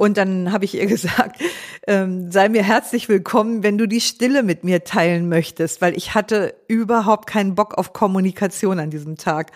Und 0.00 0.16
dann 0.16 0.50
habe 0.50 0.64
ich 0.64 0.74
ihr 0.74 0.86
gesagt, 0.86 1.42
ähm, 1.86 2.32
sei 2.32 2.48
mir 2.48 2.62
herzlich 2.62 3.10
willkommen, 3.10 3.62
wenn 3.62 3.76
du 3.76 3.86
die 3.86 4.00
Stille 4.00 4.42
mit 4.42 4.64
mir 4.64 4.82
teilen 4.84 5.28
möchtest, 5.28 5.82
weil 5.82 5.94
ich 5.94 6.14
hatte 6.14 6.54
überhaupt 6.68 7.26
keinen 7.26 7.54
Bock 7.54 7.74
auf 7.76 7.92
Kommunikation 7.92 8.78
an 8.78 8.88
diesem 8.88 9.18
Tag. 9.18 9.52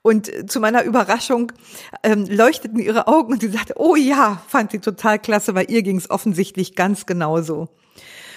Und 0.00 0.30
zu 0.48 0.60
meiner 0.60 0.84
Überraschung 0.84 1.50
ähm, 2.04 2.26
leuchteten 2.26 2.78
ihre 2.78 3.08
Augen 3.08 3.32
und 3.32 3.40
sie 3.40 3.48
sagte, 3.48 3.74
oh 3.76 3.96
ja, 3.96 4.40
fand 4.46 4.70
sie 4.70 4.78
total 4.78 5.18
klasse, 5.18 5.56
weil 5.56 5.68
ihr 5.68 5.82
ging 5.82 5.96
es 5.96 6.10
offensichtlich 6.10 6.76
ganz 6.76 7.04
genauso. 7.04 7.68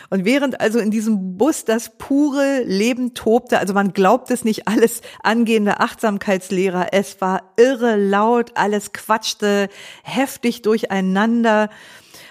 Und 0.10 0.26
während 0.26 0.62
also 0.62 0.80
in 0.80 0.92
diesem 0.92 1.38
Bus 1.38 1.66
das 1.66 1.98
pure 1.98 2.64
Leben 2.64 3.14
tobte, 3.14 3.60
also 3.60 3.74
man 3.74 3.94
glaubt 3.94 4.30
es 4.32 4.44
nicht 4.44 4.68
alles 4.68 5.02
angehende 5.24 5.80
Achtsamkeitslehrer, 5.80 6.88
es 6.92 7.20
war 7.22 7.54
irre 7.58 7.96
laut, 7.96 8.52
alles 8.56 8.94
quatschte 8.94 9.70
heftig 10.04 10.62
durcheinander, 10.62 11.70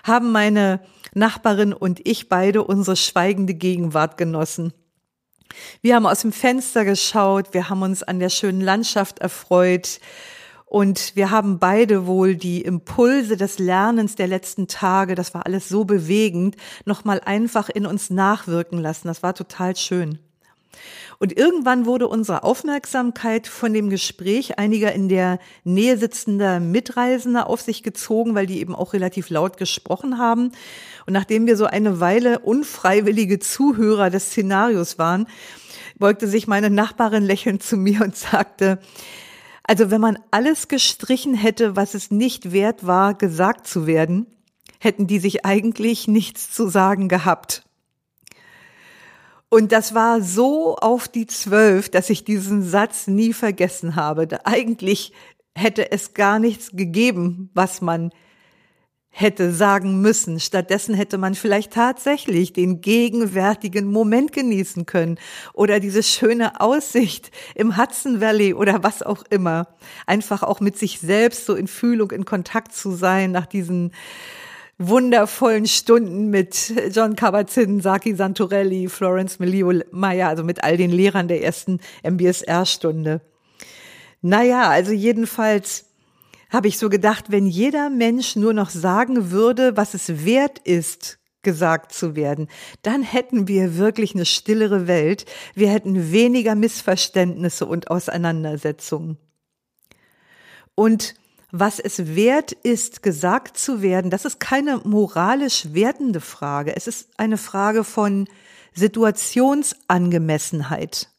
haben 0.04 0.32
meine 0.32 0.80
Nachbarin 1.14 1.72
und 1.72 2.00
ich 2.04 2.28
beide 2.28 2.64
unsere 2.64 2.96
schweigende 2.96 3.54
Gegenwart 3.54 4.16
genossen. 4.16 4.72
Wir 5.82 5.94
haben 5.94 6.06
aus 6.06 6.22
dem 6.22 6.32
Fenster 6.32 6.84
geschaut, 6.84 7.54
wir 7.54 7.68
haben 7.68 7.82
uns 7.82 8.02
an 8.02 8.18
der 8.18 8.28
schönen 8.28 8.60
Landschaft 8.60 9.20
erfreut, 9.20 10.00
und 10.66 11.14
wir 11.14 11.30
haben 11.30 11.58
beide 11.58 12.06
wohl 12.06 12.36
die 12.36 12.62
Impulse 12.62 13.36
des 13.36 13.58
Lernens 13.58 14.16
der 14.16 14.26
letzten 14.26 14.66
Tage, 14.66 15.14
das 15.14 15.34
war 15.34 15.46
alles 15.46 15.68
so 15.68 15.84
bewegend, 15.84 16.56
nochmal 16.84 17.20
einfach 17.24 17.68
in 17.68 17.86
uns 17.86 18.10
nachwirken 18.10 18.78
lassen. 18.78 19.08
Das 19.08 19.22
war 19.22 19.34
total 19.34 19.76
schön. 19.76 20.18
Und 21.18 21.36
irgendwann 21.36 21.86
wurde 21.86 22.08
unsere 22.08 22.42
Aufmerksamkeit 22.42 23.46
von 23.46 23.72
dem 23.72 23.88
Gespräch 23.88 24.58
einiger 24.58 24.92
in 24.92 25.08
der 25.08 25.38
Nähe 25.62 25.96
sitzender 25.96 26.60
Mitreisender 26.60 27.48
auf 27.48 27.60
sich 27.60 27.82
gezogen, 27.82 28.34
weil 28.34 28.46
die 28.46 28.60
eben 28.60 28.74
auch 28.74 28.94
relativ 28.94 29.30
laut 29.30 29.56
gesprochen 29.56 30.18
haben. 30.18 30.50
Und 31.06 31.12
nachdem 31.12 31.46
wir 31.46 31.56
so 31.56 31.66
eine 31.66 32.00
Weile 32.00 32.40
unfreiwillige 32.40 33.38
Zuhörer 33.38 34.10
des 34.10 34.30
Szenarios 34.30 34.98
waren, 34.98 35.28
beugte 35.98 36.26
sich 36.26 36.48
meine 36.48 36.70
Nachbarin 36.70 37.22
lächelnd 37.22 37.62
zu 37.62 37.76
mir 37.76 38.02
und 38.02 38.16
sagte, 38.16 38.80
also 39.64 39.90
wenn 39.90 40.00
man 40.00 40.18
alles 40.30 40.68
gestrichen 40.68 41.34
hätte, 41.34 41.74
was 41.74 41.94
es 41.94 42.10
nicht 42.10 42.52
wert 42.52 42.86
war, 42.86 43.14
gesagt 43.14 43.66
zu 43.66 43.86
werden, 43.86 44.26
hätten 44.78 45.06
die 45.06 45.18
sich 45.18 45.44
eigentlich 45.44 46.06
nichts 46.06 46.50
zu 46.52 46.68
sagen 46.68 47.08
gehabt. 47.08 47.64
Und 49.48 49.72
das 49.72 49.94
war 49.94 50.20
so 50.20 50.76
auf 50.76 51.08
die 51.08 51.26
Zwölf, 51.26 51.88
dass 51.88 52.10
ich 52.10 52.24
diesen 52.24 52.62
Satz 52.62 53.06
nie 53.06 53.32
vergessen 53.32 53.96
habe. 53.96 54.26
Eigentlich 54.44 55.12
hätte 55.54 55.92
es 55.92 56.12
gar 56.12 56.38
nichts 56.38 56.70
gegeben, 56.72 57.50
was 57.54 57.80
man 57.80 58.10
hätte 59.16 59.52
sagen 59.52 60.00
müssen. 60.00 60.40
Stattdessen 60.40 60.92
hätte 60.92 61.18
man 61.18 61.36
vielleicht 61.36 61.72
tatsächlich 61.72 62.52
den 62.52 62.80
gegenwärtigen 62.80 63.86
Moment 63.86 64.32
genießen 64.32 64.86
können 64.86 65.18
oder 65.52 65.78
diese 65.78 66.02
schöne 66.02 66.60
Aussicht 66.60 67.30
im 67.54 67.76
Hudson 67.76 68.20
Valley 68.20 68.54
oder 68.54 68.82
was 68.82 69.04
auch 69.04 69.22
immer. 69.30 69.68
Einfach 70.06 70.42
auch 70.42 70.58
mit 70.58 70.76
sich 70.76 70.98
selbst 70.98 71.46
so 71.46 71.54
in 71.54 71.68
Fühlung, 71.68 72.10
in 72.10 72.24
Kontakt 72.24 72.74
zu 72.74 72.90
sein 72.90 73.30
nach 73.30 73.46
diesen 73.46 73.92
wundervollen 74.78 75.66
Stunden 75.66 76.30
mit 76.30 76.72
John 76.90 77.14
Kabat-Zinn, 77.14 77.80
Saki 77.80 78.16
Santorelli, 78.16 78.88
Florence 78.88 79.38
Melio 79.38 79.72
Meyer, 79.92 80.28
also 80.28 80.42
mit 80.42 80.64
all 80.64 80.76
den 80.76 80.90
Lehrern 80.90 81.28
der 81.28 81.40
ersten 81.44 81.78
MBSR-Stunde. 82.02 83.20
Naja, 84.22 84.70
also 84.70 84.90
jedenfalls 84.90 85.84
habe 86.54 86.68
ich 86.68 86.78
so 86.78 86.88
gedacht, 86.88 87.32
wenn 87.32 87.46
jeder 87.46 87.90
Mensch 87.90 88.36
nur 88.36 88.54
noch 88.54 88.70
sagen 88.70 89.32
würde, 89.32 89.76
was 89.76 89.94
es 89.94 90.24
wert 90.24 90.60
ist, 90.60 91.18
gesagt 91.42 91.92
zu 91.92 92.16
werden, 92.16 92.48
dann 92.82 93.02
hätten 93.02 93.48
wir 93.48 93.76
wirklich 93.76 94.14
eine 94.14 94.24
stillere 94.24 94.86
Welt, 94.86 95.26
wir 95.54 95.68
hätten 95.68 96.12
weniger 96.12 96.54
Missverständnisse 96.54 97.66
und 97.66 97.90
Auseinandersetzungen. 97.90 99.18
Und 100.74 101.14
was 101.50 101.78
es 101.78 102.16
wert 102.16 102.52
ist, 102.52 103.02
gesagt 103.02 103.58
zu 103.58 103.82
werden, 103.82 104.10
das 104.10 104.24
ist 104.24 104.40
keine 104.40 104.80
moralisch 104.84 105.68
wertende 105.72 106.20
Frage, 106.20 106.74
es 106.74 106.86
ist 106.86 107.10
eine 107.16 107.36
Frage 107.36 107.84
von 107.84 108.26
Situationsangemessenheit. 108.74 111.10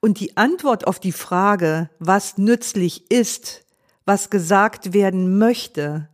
Und 0.00 0.20
die 0.20 0.36
Antwort 0.36 0.86
auf 0.86 1.00
die 1.00 1.12
Frage, 1.12 1.88
was 1.98 2.36
nützlich 2.36 3.10
ist, 3.10 3.63
was 4.06 4.30
gesagt 4.30 4.92
werden 4.92 5.38
möchte, 5.38 6.08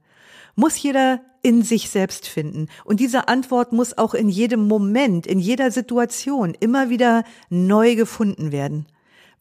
muss 0.55 0.81
jeder 0.83 1.21
in 1.43 1.63
sich 1.63 1.89
selbst 1.89 2.27
finden. 2.29 2.69
Und 2.85 3.01
diese 3.01 3.29
Antwort 3.29 3.73
muss 3.73 3.97
auch 3.97 4.15
in 4.15 4.29
jedem 4.29 4.69
Moment, 4.69 5.27
in 5.27 5.39
jeder 5.39 5.71
Situation 5.71 6.55
immer 6.59 6.91
wieder 6.91 7.25
neu 7.49 7.95
gefunden 7.95 8.53
werden. 8.53 8.87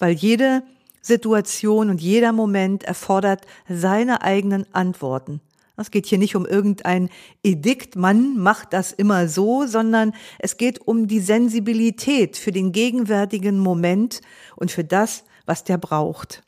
weil 0.02 0.14
jede 0.14 0.64
Situation 1.02 1.90
und 1.90 2.02
jeder 2.02 2.32
Moment 2.32 2.84
erfordert 2.84 3.46
seine 3.68 4.22
eigenen 4.22 4.66
Antworten. 4.74 5.42
Es 5.76 5.92
geht 5.92 6.06
hier 6.08 6.18
nicht 6.18 6.36
um 6.36 6.46
irgendein 6.46 7.10
Edikt, 7.44 7.96
man 7.96 8.38
macht 8.38 8.74
das 8.74 8.92
immer 8.92 9.30
so, 9.30 9.66
sondern 9.66 10.14
es 10.38 10.58
geht 10.58 10.80
um 10.88 11.08
die 11.08 11.22
Sensibilität 11.22 12.38
für 12.38 12.52
den 12.52 12.72
gegenwärtigen 12.72 13.60
Moment 13.60 14.22
und 14.58 14.72
für 14.72 14.84
das, 14.84 15.24
was 15.46 15.64
der 15.64 15.78
braucht. 15.78 16.44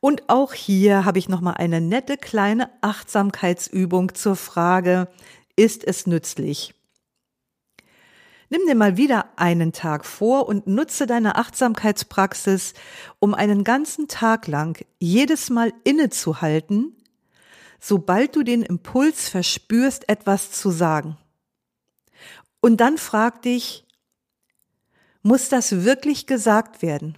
Und 0.00 0.28
auch 0.28 0.54
hier 0.54 1.04
habe 1.04 1.18
ich 1.18 1.28
nochmal 1.28 1.54
eine 1.54 1.80
nette 1.80 2.16
kleine 2.16 2.70
Achtsamkeitsübung 2.80 4.14
zur 4.14 4.36
Frage, 4.36 5.08
ist 5.56 5.84
es 5.84 6.06
nützlich? 6.06 6.74
Nimm 8.50 8.62
dir 8.66 8.76
mal 8.76 8.96
wieder 8.96 9.26
einen 9.36 9.72
Tag 9.72 10.06
vor 10.06 10.48
und 10.48 10.66
nutze 10.66 11.06
deine 11.06 11.36
Achtsamkeitspraxis, 11.36 12.74
um 13.18 13.34
einen 13.34 13.64
ganzen 13.64 14.08
Tag 14.08 14.46
lang 14.46 14.82
jedes 14.98 15.50
Mal 15.50 15.72
innezuhalten 15.84 16.94
sobald 17.80 18.36
du 18.36 18.42
den 18.42 18.62
Impuls 18.62 19.28
verspürst, 19.28 20.08
etwas 20.08 20.50
zu 20.50 20.70
sagen. 20.70 21.16
Und 22.60 22.78
dann 22.78 22.98
frag 22.98 23.42
dich, 23.42 23.86
muss 25.22 25.48
das 25.48 25.84
wirklich 25.84 26.26
gesagt 26.26 26.82
werden? 26.82 27.16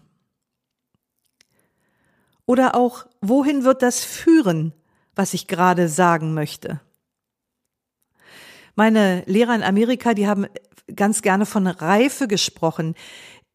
Oder 2.51 2.75
auch, 2.75 3.07
wohin 3.21 3.63
wird 3.63 3.81
das 3.81 4.03
führen, 4.03 4.75
was 5.15 5.35
ich 5.35 5.47
gerade 5.47 5.89
sagen 5.89 6.35
möchte? 6.35 6.81
Meine 8.75 9.23
Lehrer 9.27 9.55
in 9.55 9.63
Amerika, 9.63 10.15
die 10.15 10.27
haben 10.27 10.49
ganz 10.97 11.23
gerne 11.23 11.47
von 11.47 11.69
Reife 11.69 12.27
gesprochen. 12.27 12.97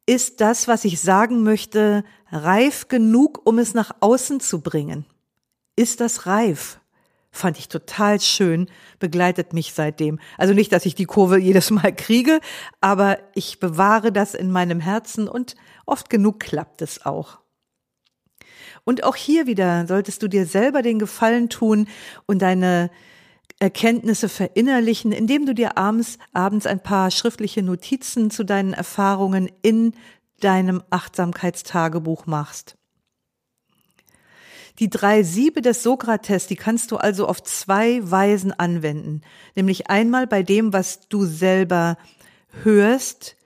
Ist 0.06 0.40
das, 0.40 0.70
was 0.70 0.86
ich 0.86 1.02
sagen 1.02 1.44
möchte, 1.44 2.06
reif 2.32 2.88
genug, 2.88 3.42
um 3.44 3.60
es 3.60 3.74
nach 3.74 3.92
außen 4.00 4.40
zu 4.40 4.62
bringen? 4.62 5.06
Ist 5.76 6.00
das 6.00 6.26
reif? 6.26 6.80
fand 7.32 7.60
ich 7.60 7.68
total 7.68 8.22
schön, 8.22 8.70
begleitet 9.00 9.52
mich 9.52 9.74
seitdem. 9.74 10.22
Also 10.38 10.54
nicht, 10.54 10.72
dass 10.72 10.86
ich 10.86 10.96
die 10.96 11.04
Kurve 11.04 11.38
jedes 11.38 11.70
Mal 11.70 11.94
kriege, 11.94 12.40
aber 12.80 13.20
ich 13.34 13.60
bewahre 13.60 14.14
das 14.14 14.36
in 14.36 14.54
meinem 14.54 14.80
Herzen 14.80 15.28
und 15.28 15.56
oft 15.86 16.10
genug 16.10 16.40
klappt 16.40 16.82
es 16.82 17.06
auch. 17.06 17.40
Und 18.84 19.04
auch 19.04 19.16
hier 19.16 19.48
wieder 19.48 19.88
solltest 19.88 20.22
du 20.24 20.28
dir 20.28 20.46
selber 20.46 20.82
den 20.82 21.00
Gefallen 21.00 21.50
tun 21.50 21.88
und 22.26 22.42
deine 22.42 22.90
Erkenntnisse 23.60 24.28
verinnerlichen, 24.28 25.12
indem 25.12 25.46
du 25.46 25.54
dir 25.54 25.78
abends, 25.78 26.18
abends 26.34 26.66
ein 26.66 26.82
paar 26.82 27.10
schriftliche 27.10 27.64
Notizen 27.64 28.30
zu 28.30 28.44
deinen 28.44 28.74
Erfahrungen 28.74 29.50
in 29.62 29.94
deinem 30.42 30.84
Achtsamkeitstagebuch 30.90 32.26
machst. 32.26 32.78
Die 34.80 34.90
drei 34.90 35.24
Siebe 35.24 35.62
des 35.62 35.84
Sokrates, 35.84 36.48
die 36.48 36.58
kannst 36.58 36.92
du 36.92 36.98
also 36.98 37.28
auf 37.28 37.42
zwei 37.42 38.00
Weisen 38.04 38.52
anwenden. 38.52 39.22
Nämlich 39.56 39.90
einmal 39.90 40.28
bei 40.28 40.44
dem, 40.44 40.74
was 40.74 41.08
du 41.08 41.26
selber 41.26 41.98
hörst, 42.64 43.38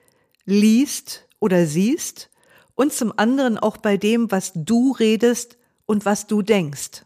liest 0.45 1.27
oder 1.39 1.67
siehst 1.67 2.29
und 2.79 2.93
zum 2.93 3.11
anderen 3.17 3.57
auch 3.57 3.75
bei 3.75 3.97
dem, 3.97 4.31
was 4.31 4.53
du 4.55 4.93
redest 4.93 5.57
und 5.85 6.05
was 6.05 6.27
du 6.27 6.41
denkst. 6.41 7.03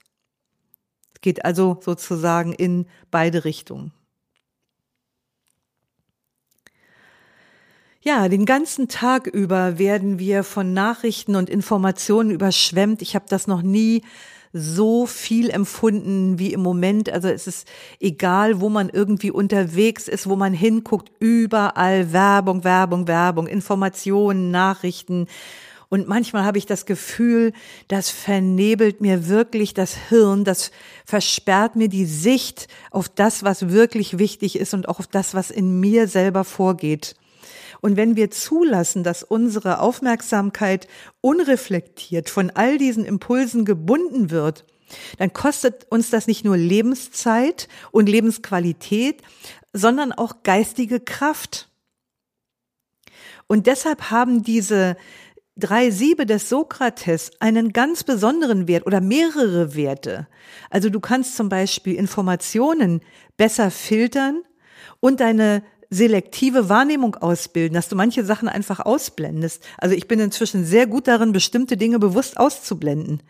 Es 1.15 1.21
geht 1.21 1.45
also 1.45 1.79
sozusagen 1.81 2.53
in 2.53 2.85
beide 3.09 3.43
Richtungen. 3.43 3.91
Ja, 8.03 8.29
den 8.29 8.45
ganzen 8.45 8.87
Tag 8.87 9.25
über 9.25 9.79
werden 9.79 10.19
wir 10.19 10.43
von 10.43 10.73
Nachrichten 10.73 11.35
und 11.35 11.49
Informationen 11.49 12.29
überschwemmt. 12.29 13.01
Ich 13.01 13.15
habe 13.15 13.25
das 13.27 13.47
noch 13.47 13.63
nie 13.63 14.03
so 14.53 15.07
viel 15.07 15.49
empfunden 15.49 16.37
wie 16.37 16.53
im 16.53 16.61
Moment. 16.61 17.11
Also 17.11 17.27
es 17.27 17.47
ist 17.47 17.67
egal, 17.99 18.61
wo 18.61 18.69
man 18.69 18.89
irgendwie 18.89 19.31
unterwegs 19.31 20.07
ist, 20.07 20.29
wo 20.29 20.35
man 20.35 20.53
hinguckt, 20.53 21.11
überall 21.19 22.13
Werbung, 22.13 22.63
Werbung, 22.63 23.07
Werbung, 23.07 23.47
Informationen, 23.47 24.51
Nachrichten. 24.51 25.27
Und 25.89 26.07
manchmal 26.07 26.43
habe 26.43 26.59
ich 26.59 26.67
das 26.67 26.85
Gefühl, 26.85 27.51
das 27.87 28.09
vernebelt 28.09 29.01
mir 29.01 29.27
wirklich 29.27 29.73
das 29.73 29.95
Hirn, 30.09 30.43
das 30.43 30.71
versperrt 31.05 31.75
mir 31.75 31.89
die 31.89 32.05
Sicht 32.05 32.67
auf 32.91 33.09
das, 33.09 33.43
was 33.43 33.69
wirklich 33.69 34.17
wichtig 34.17 34.57
ist 34.57 34.73
und 34.73 34.87
auch 34.87 34.99
auf 34.99 35.07
das, 35.07 35.33
was 35.33 35.51
in 35.51 35.79
mir 35.79 36.07
selber 36.07 36.43
vorgeht. 36.43 37.15
Und 37.83 37.97
wenn 37.97 38.15
wir 38.15 38.31
zulassen, 38.31 39.03
dass 39.03 39.23
unsere 39.23 39.81
Aufmerksamkeit 39.81 40.87
unreflektiert 41.19 42.29
von 42.29 42.49
all 42.49 42.77
diesen 42.77 43.03
Impulsen 43.03 43.65
gebunden 43.65 44.31
wird, 44.31 44.63
dann 45.17 45.33
kostet 45.33 45.91
uns 45.91 46.09
das 46.09 46.25
nicht 46.25 46.45
nur 46.45 46.55
Lebenszeit 46.55 47.67
und 47.91 48.07
Lebensqualität, 48.07 49.21
sondern 49.73 50.13
auch 50.13 50.43
geistige 50.43 51.01
Kraft. 51.01 51.67
Und 53.47 53.67
deshalb 53.67 54.11
haben 54.11 54.43
diese 54.43 54.95
drei 55.57 55.91
Siebe 55.91 56.25
des 56.25 56.47
Sokrates 56.47 57.31
einen 57.41 57.73
ganz 57.73 58.05
besonderen 58.05 58.69
Wert 58.69 58.87
oder 58.87 59.01
mehrere 59.01 59.75
Werte. 59.75 60.29
Also 60.69 60.89
du 60.89 61.01
kannst 61.01 61.35
zum 61.35 61.49
Beispiel 61.49 61.95
Informationen 61.95 63.01
besser 63.35 63.71
filtern 63.71 64.41
und 65.01 65.19
deine 65.19 65.63
selektive 65.93 66.69
Wahrnehmung 66.69 67.15
ausbilden, 67.15 67.75
dass 67.75 67.89
du 67.89 67.95
manche 67.95 68.25
Sachen 68.25 68.49
einfach 68.49 68.79
ausblendest. 68.79 69.63
Also 69.77 69.95
ich 69.95 70.07
bin 70.07 70.19
inzwischen 70.19 70.65
sehr 70.65 70.87
gut 70.87 71.07
darin, 71.07 71.31
bestimmte 71.31 71.77
Dinge 71.77 71.99
bewusst 71.99 72.37
auszublenden. 72.37 73.21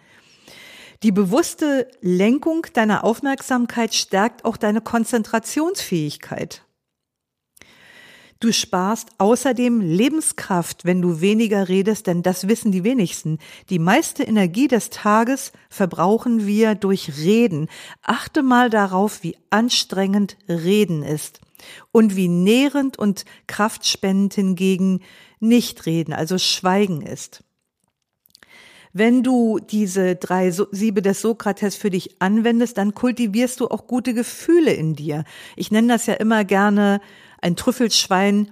Die 1.04 1.12
bewusste 1.12 1.89
Lenkung 2.02 2.65
deiner 2.73 3.04
Aufmerksamkeit 3.04 3.93
stärkt 3.93 4.45
auch 4.45 4.56
deine 4.56 4.80
Konzentrationsfähigkeit. 4.80 6.63
Du 8.39 8.52
sparst 8.52 9.10
außerdem 9.19 9.80
Lebenskraft, 9.80 10.84
wenn 10.84 11.02
du 11.02 11.21
weniger 11.21 11.69
redest, 11.69 12.08
denn 12.08 12.23
das 12.23 12.49
wissen 12.49 12.73
die 12.73 12.84
wenigsten. 12.84 13.39
Die 13.69 13.80
meiste 13.80 14.23
Energie 14.23 14.67
des 14.67 14.89
Tages 14.89 15.54
verbrauchen 15.69 16.45
wir 16.45 16.76
durch 16.76 17.17
Reden. 17.19 17.69
Achte 18.02 18.43
mal 18.43 18.69
darauf, 18.69 19.23
wie 19.23 19.38
anstrengend 19.49 20.38
Reden 20.49 21.04
ist 21.04 21.42
und 21.91 22.15
wie 22.15 22.28
nährend 22.28 22.97
und 22.97 23.26
kraftspendend 23.47 24.34
hingegen 24.34 25.02
Nichtreden, 25.39 26.13
also 26.13 26.38
Schweigen 26.38 27.02
ist. 27.02 27.43
Wenn 28.95 29.23
du 29.23 29.60
diese 29.60 30.15
drei 30.15 30.52
Siebe 30.52 31.02
des 31.02 31.21
Sokrates 31.21 31.76
für 31.76 31.89
dich 31.89 32.21
anwendest, 32.21 32.78
dann 32.78 32.93
kultivierst 32.93 33.60
du 33.60 33.67
auch 33.67 33.88
gute 33.88 34.13
Gefühle 34.13 34.71
in 34.71 34.95
dir. 34.95 35.23
Ich 35.56 35.71
nenne 35.71 35.88
das 35.88 36.06
ja 36.06 36.13
immer 36.13 36.45
gerne 36.45 37.02
ein 37.41 37.56
Trüffelschwein 37.56 38.52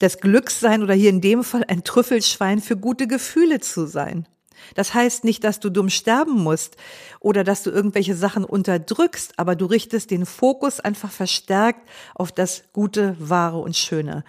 des 0.00 0.20
Glücks 0.20 0.60
sein 0.60 0.84
oder 0.84 0.94
hier 0.94 1.10
in 1.10 1.20
dem 1.20 1.42
Fall 1.42 1.64
ein 1.66 1.82
Trüffelschwein 1.82 2.60
für 2.60 2.76
gute 2.76 3.08
Gefühle 3.08 3.58
zu 3.58 3.86
sein. 3.86 4.26
Das 4.74 4.94
heißt 4.94 5.24
nicht, 5.24 5.44
dass 5.44 5.60
du 5.60 5.70
dumm 5.70 5.90
sterben 5.90 6.42
musst 6.42 6.76
oder 7.20 7.44
dass 7.44 7.62
du 7.62 7.70
irgendwelche 7.70 8.14
Sachen 8.14 8.44
unterdrückst, 8.44 9.38
aber 9.38 9.56
du 9.56 9.66
richtest 9.66 10.10
den 10.10 10.26
Fokus 10.26 10.80
einfach 10.80 11.10
verstärkt 11.10 11.88
auf 12.14 12.32
das 12.32 12.64
Gute, 12.72 13.16
Wahre 13.18 13.58
und 13.58 13.76
Schöne. 13.76 14.24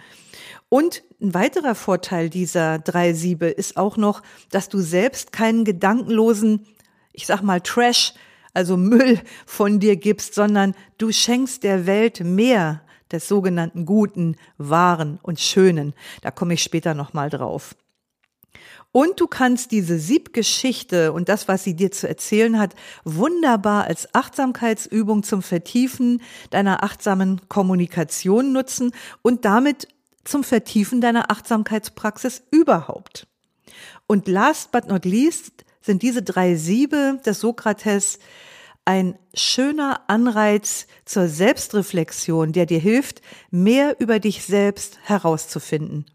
Und 0.68 1.02
ein 1.20 1.32
weiterer 1.34 1.74
Vorteil 1.74 2.28
dieser 2.28 2.78
drei 2.78 3.12
Siebe 3.12 3.46
ist 3.46 3.76
auch 3.76 3.96
noch, 3.96 4.22
dass 4.50 4.68
du 4.68 4.80
selbst 4.80 5.32
keinen 5.32 5.64
gedankenlosen, 5.64 6.66
ich 7.12 7.26
sag 7.26 7.42
mal 7.42 7.60
Trash, 7.60 8.14
also 8.52 8.76
Müll 8.76 9.20
von 9.46 9.80
dir 9.80 9.96
gibst, 9.96 10.34
sondern 10.34 10.74
du 10.98 11.12
schenkst 11.12 11.62
der 11.62 11.86
Welt 11.86 12.20
mehr 12.20 12.82
des 13.12 13.28
sogenannten 13.28 13.86
Guten, 13.86 14.36
Wahren 14.58 15.18
und 15.22 15.40
Schönen. 15.40 15.94
Da 16.22 16.30
komme 16.30 16.54
ich 16.54 16.62
später 16.62 16.94
nochmal 16.94 17.30
drauf. 17.30 17.76
Und 18.96 19.20
du 19.20 19.26
kannst 19.26 19.72
diese 19.72 19.98
Siebgeschichte 19.98 21.12
und 21.12 21.28
das, 21.28 21.48
was 21.48 21.62
sie 21.62 21.74
dir 21.74 21.92
zu 21.92 22.08
erzählen 22.08 22.58
hat, 22.58 22.74
wunderbar 23.04 23.84
als 23.84 24.14
Achtsamkeitsübung 24.14 25.22
zum 25.22 25.42
Vertiefen 25.42 26.22
deiner 26.48 26.82
achtsamen 26.82 27.46
Kommunikation 27.50 28.54
nutzen 28.54 28.92
und 29.20 29.44
damit 29.44 29.86
zum 30.24 30.44
Vertiefen 30.44 31.02
deiner 31.02 31.30
Achtsamkeitspraxis 31.30 32.44
überhaupt. 32.50 33.26
Und 34.06 34.28
last 34.28 34.72
but 34.72 34.88
not 34.88 35.04
least 35.04 35.66
sind 35.82 36.00
diese 36.00 36.22
drei 36.22 36.54
Siebe 36.54 37.20
des 37.26 37.40
Sokrates 37.40 38.18
ein 38.86 39.18
schöner 39.34 40.08
Anreiz 40.08 40.86
zur 41.04 41.28
Selbstreflexion, 41.28 42.52
der 42.52 42.64
dir 42.64 42.80
hilft, 42.80 43.20
mehr 43.50 44.00
über 44.00 44.20
dich 44.20 44.46
selbst 44.46 44.98
herauszufinden. 45.02 46.06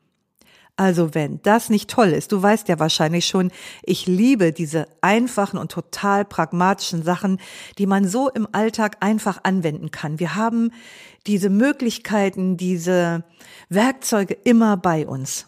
Also 0.78 1.14
wenn 1.14 1.42
das 1.44 1.70
nicht 1.70 1.90
toll 1.90 2.10
ist, 2.10 2.32
du 2.32 2.42
weißt 2.42 2.68
ja 2.68 2.80
wahrscheinlich 2.80 3.26
schon, 3.26 3.52
ich 3.84 4.08
liebe 4.08 4.52
diese 4.52 4.88
einfachen 5.02 5.60
und 5.60 5.72
total 5.72 6.26
pragmatischen 6.26 7.04
Sachen, 7.04 7.40
die 7.78 7.86
man 7.86 8.08
so 8.08 8.30
im 8.30 8.48
Alltag 8.52 8.98
einfach 9.00 9.42
anwenden 9.44 9.92
kann. 9.92 10.20
Wir 10.20 10.36
haben 10.36 10.72
diese 11.28 11.50
Möglichkeiten, 11.50 12.58
diese 12.58 13.24
Werkzeuge 13.70 14.34
immer 14.44 14.78
bei 14.78 15.06
uns. 15.06 15.48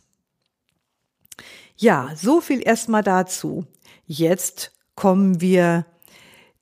Ja, 1.78 2.12
so 2.16 2.40
viel 2.40 2.62
erstmal 2.66 3.04
dazu. 3.04 3.66
Jetzt 4.06 4.72
kommen 4.96 5.42
wir 5.42 5.86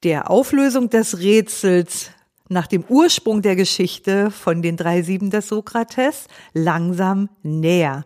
der 0.03 0.29
Auflösung 0.31 0.89
des 0.89 1.19
Rätsels 1.19 2.11
nach 2.47 2.67
dem 2.67 2.83
Ursprung 2.87 3.41
der 3.41 3.55
Geschichte 3.55 4.31
von 4.31 4.61
den 4.61 4.77
drei 4.77 5.01
Sieben 5.01 5.29
des 5.29 5.47
Sokrates 5.47 6.27
langsam 6.53 7.29
näher. 7.43 8.05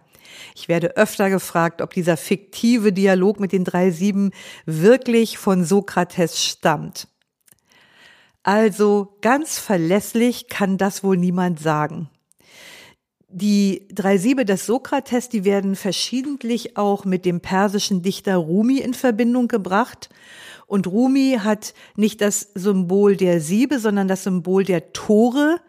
Ich 0.55 0.67
werde 0.67 0.97
öfter 0.97 1.29
gefragt, 1.29 1.81
ob 1.81 1.93
dieser 1.93 2.17
fiktive 2.17 2.93
Dialog 2.93 3.39
mit 3.39 3.51
den 3.51 3.63
drei 3.63 3.91
Sieben 3.91 4.31
wirklich 4.65 5.37
von 5.37 5.63
Sokrates 5.63 6.43
stammt. 6.43 7.07
Also 8.43 9.17
ganz 9.21 9.57
verlässlich 9.57 10.47
kann 10.47 10.77
das 10.77 11.03
wohl 11.03 11.17
niemand 11.17 11.59
sagen. 11.59 12.09
Die 13.27 13.87
drei 13.91 14.17
Siebe 14.17 14.45
des 14.45 14.65
Sokrates, 14.65 15.29
die 15.29 15.43
werden 15.43 15.75
verschiedentlich 15.75 16.77
auch 16.77 17.05
mit 17.05 17.25
dem 17.25 17.41
persischen 17.41 18.01
Dichter 18.01 18.37
Rumi 18.37 18.77
in 18.77 18.93
Verbindung 18.93 19.47
gebracht. 19.47 20.09
Und 20.67 20.87
Rumi 20.87 21.39
hat 21.43 21.73
nicht 21.95 22.21
das 22.21 22.51
Symbol 22.53 23.17
der 23.17 23.41
Siebe, 23.41 23.79
sondern 23.79 24.07
das 24.07 24.23
Symbol 24.23 24.63
der 24.63 24.93
Tore 24.93 25.59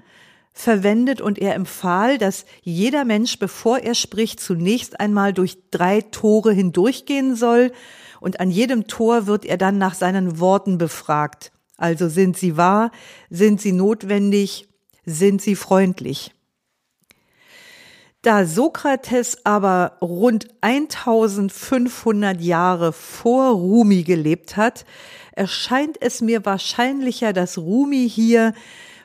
verwendet 0.58 1.20
und 1.20 1.38
er 1.38 1.54
empfahl, 1.54 2.16
dass 2.16 2.46
jeder 2.62 3.04
Mensch, 3.04 3.38
bevor 3.38 3.78
er 3.80 3.94
spricht, 3.94 4.40
zunächst 4.40 4.98
einmal 4.98 5.34
durch 5.34 5.58
drei 5.70 6.00
Tore 6.00 6.52
hindurchgehen 6.52 7.36
soll 7.36 7.72
und 8.20 8.40
an 8.40 8.50
jedem 8.50 8.86
Tor 8.86 9.26
wird 9.26 9.44
er 9.44 9.58
dann 9.58 9.76
nach 9.76 9.92
seinen 9.92 10.40
Worten 10.40 10.78
befragt. 10.78 11.52
Also 11.76 12.08
sind 12.08 12.38
sie 12.38 12.56
wahr, 12.56 12.90
sind 13.28 13.60
sie 13.60 13.72
notwendig, 13.72 14.66
sind 15.04 15.42
sie 15.42 15.56
freundlich. 15.56 16.32
Da 18.22 18.46
Sokrates 18.46 19.44
aber 19.44 19.98
rund 20.00 20.48
1500 20.62 22.40
Jahre 22.40 22.94
vor 22.94 23.52
Rumi 23.52 24.04
gelebt 24.04 24.56
hat, 24.56 24.86
erscheint 25.32 25.98
es 26.00 26.22
mir 26.22 26.46
wahrscheinlicher, 26.46 27.34
dass 27.34 27.58
Rumi 27.58 28.08
hier 28.08 28.54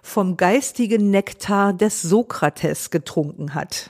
vom 0.01 0.37
geistigen 0.37 1.11
Nektar 1.11 1.73
des 1.73 2.01
Sokrates 2.01 2.89
getrunken 2.89 3.53
hat. 3.53 3.89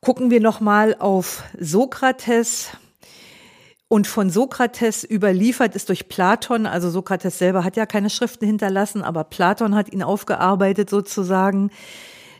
Gucken 0.00 0.30
wir 0.30 0.40
nochmal 0.40 0.96
auf 0.98 1.42
Sokrates. 1.58 2.70
Und 3.88 4.06
von 4.06 4.28
Sokrates 4.28 5.02
überliefert 5.02 5.74
ist 5.74 5.88
durch 5.88 6.08
Platon, 6.08 6.66
also 6.66 6.90
Sokrates 6.90 7.38
selber 7.38 7.64
hat 7.64 7.76
ja 7.76 7.86
keine 7.86 8.10
Schriften 8.10 8.46
hinterlassen, 8.46 9.02
aber 9.02 9.24
Platon 9.24 9.74
hat 9.74 9.90
ihn 9.90 10.02
aufgearbeitet 10.02 10.90
sozusagen. 10.90 11.70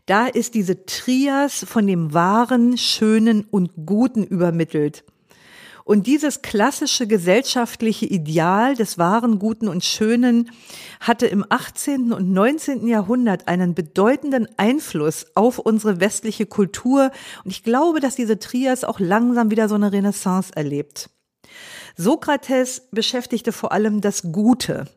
Da 0.05 0.27
ist 0.27 0.55
diese 0.55 0.85
Trias 0.85 1.65
von 1.67 1.87
dem 1.87 2.13
Wahren, 2.13 2.77
Schönen 2.77 3.45
und 3.45 3.73
Guten 3.87 4.25
übermittelt. 4.25 5.05
Und 5.89 6.07
dieses 6.07 6.43
klassische 6.43 7.07
gesellschaftliche 7.07 8.05
Ideal 8.05 8.75
des 8.75 8.99
Wahren, 8.99 9.39
Guten 9.39 9.69
und 9.69 9.83
Schönen 9.83 10.51
hatte 11.01 11.27
im 11.27 11.47
18. 11.49 12.13
und 12.13 12.31
19. 12.31 12.87
Jahrhundert 12.87 13.49
einen 13.49 13.75
bedeutenden 13.75 14.47
Einfluss 14.59 15.29
auf 15.35 15.59
unsere 15.59 15.99
westliche 15.99 16.45
Kultur. 16.45 17.11
Und 17.43 17.53
ich 17.53 17.63
glaube, 17.63 18.01
dass 18.01 18.17
diese 18.17 18.39
Trias 18.39 18.85
auch 18.85 19.01
langsam 19.01 19.51
wieder 19.51 19.67
so 19.67 19.77
eine 19.77 19.91
Renaissance 19.91 20.53
erlebt. 20.55 21.09
Sokrates 21.97 22.83
beschäftigte 22.91 23.51
vor 23.51 23.73
allem 23.73 24.03
das 24.03 24.31
Gute. 24.31 24.91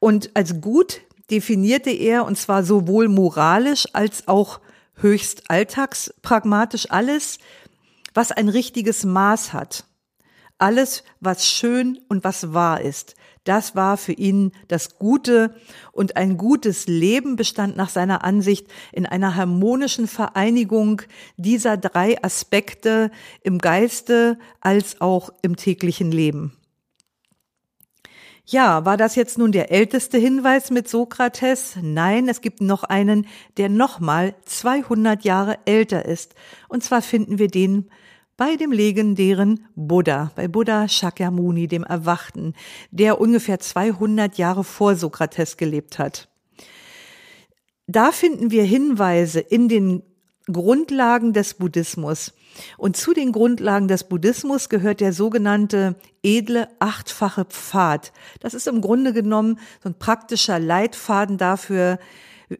Und 0.00 0.32
als 0.34 0.60
gut 0.60 1.02
definierte 1.30 1.90
er, 1.90 2.24
und 2.26 2.36
zwar 2.36 2.64
sowohl 2.64 3.06
moralisch 3.06 3.86
als 3.92 4.26
auch 4.26 4.58
höchst 4.94 5.48
alltagspragmatisch 5.48 6.90
alles, 6.90 7.38
was 8.12 8.32
ein 8.32 8.48
richtiges 8.48 9.04
Maß 9.04 9.52
hat. 9.52 9.84
Alles, 10.60 11.04
was 11.20 11.46
schön 11.46 11.98
und 12.08 12.22
was 12.22 12.52
wahr 12.52 12.82
ist. 12.82 13.14
Das 13.44 13.74
war 13.74 13.96
für 13.96 14.12
ihn 14.12 14.52
das 14.68 14.98
Gute 14.98 15.54
und 15.92 16.16
ein 16.16 16.36
gutes 16.36 16.86
Leben 16.86 17.36
bestand 17.36 17.76
nach 17.76 17.88
seiner 17.88 18.22
Ansicht 18.24 18.66
in 18.92 19.06
einer 19.06 19.36
harmonischen 19.36 20.06
Vereinigung 20.06 21.00
dieser 21.38 21.78
drei 21.78 22.22
Aspekte 22.22 23.10
im 23.42 23.58
Geiste 23.58 24.38
als 24.60 25.00
auch 25.00 25.30
im 25.40 25.56
täglichen 25.56 26.12
Leben. 26.12 26.52
Ja, 28.44 28.84
war 28.84 28.96
das 28.96 29.14
jetzt 29.14 29.38
nun 29.38 29.52
der 29.52 29.70
älteste 29.70 30.18
Hinweis 30.18 30.70
mit 30.70 30.88
Sokrates? 30.88 31.76
Nein, 31.80 32.28
es 32.28 32.40
gibt 32.40 32.60
noch 32.60 32.82
einen, 32.82 33.26
der 33.56 33.68
nochmal 33.68 34.34
200 34.44 35.24
Jahre 35.24 35.58
älter 35.64 36.04
ist. 36.04 36.34
Und 36.68 36.82
zwar 36.82 37.00
finden 37.00 37.38
wir 37.38 37.48
den 37.48 37.90
bei 38.40 38.56
dem 38.56 38.72
legendären 38.72 39.66
Buddha, 39.76 40.30
bei 40.34 40.48
Buddha 40.48 40.88
Shakyamuni, 40.88 41.68
dem 41.68 41.84
Erwachten, 41.84 42.54
der 42.90 43.20
ungefähr 43.20 43.60
200 43.60 44.38
Jahre 44.38 44.64
vor 44.64 44.96
Sokrates 44.96 45.58
gelebt 45.58 45.98
hat. 45.98 46.26
Da 47.86 48.12
finden 48.12 48.50
wir 48.50 48.64
Hinweise 48.64 49.40
in 49.40 49.68
den 49.68 50.02
Grundlagen 50.50 51.34
des 51.34 51.52
Buddhismus. 51.52 52.32
Und 52.78 52.96
zu 52.96 53.12
den 53.12 53.32
Grundlagen 53.32 53.88
des 53.88 54.04
Buddhismus 54.04 54.70
gehört 54.70 55.00
der 55.00 55.12
sogenannte 55.12 55.96
edle 56.22 56.68
achtfache 56.78 57.44
Pfad. 57.44 58.10
Das 58.40 58.54
ist 58.54 58.66
im 58.66 58.80
Grunde 58.80 59.12
genommen 59.12 59.58
so 59.82 59.90
ein 59.90 59.98
praktischer 59.98 60.58
Leitfaden 60.58 61.36
dafür, 61.36 61.98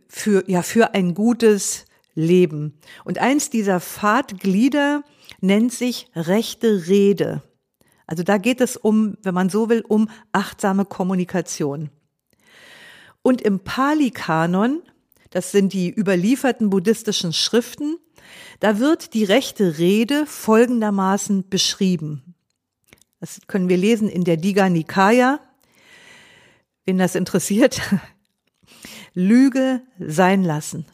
für, 0.08 0.44
ja, 0.46 0.60
für 0.60 0.92
ein 0.92 1.14
gutes 1.14 1.86
Leben. 2.20 2.78
Und 3.04 3.18
eins 3.18 3.50
dieser 3.50 3.80
Pfadglieder 3.80 5.02
nennt 5.40 5.72
sich 5.72 6.08
rechte 6.14 6.86
Rede. 6.86 7.42
Also 8.06 8.22
da 8.22 8.38
geht 8.38 8.60
es 8.60 8.76
um, 8.76 9.16
wenn 9.22 9.34
man 9.34 9.50
so 9.50 9.68
will, 9.68 9.84
um 9.86 10.08
achtsame 10.32 10.84
Kommunikation. 10.84 11.90
Und 13.22 13.40
im 13.40 13.60
Pali-Kanon 13.60 14.82
das 15.30 15.52
sind 15.52 15.72
die 15.72 15.88
überlieferten 15.96 16.70
buddhistischen 16.70 17.32
Schriften, 17.32 17.98
da 18.58 18.78
wird 18.78 19.14
die 19.14 19.24
rechte 19.24 19.78
Rede 19.78 20.26
folgendermaßen 20.26 21.48
beschrieben. 21.48 22.34
Das 23.20 23.40
können 23.46 23.68
wir 23.68 23.76
lesen 23.76 24.08
in 24.08 24.24
der 24.24 24.36
Diga 24.36 24.68
Nikaya. 24.68 25.40
Wen 26.84 26.98
das 26.98 27.14
interessiert, 27.14 27.80
Lüge 29.14 29.82
sein 29.98 30.42
lassen. 30.42 30.86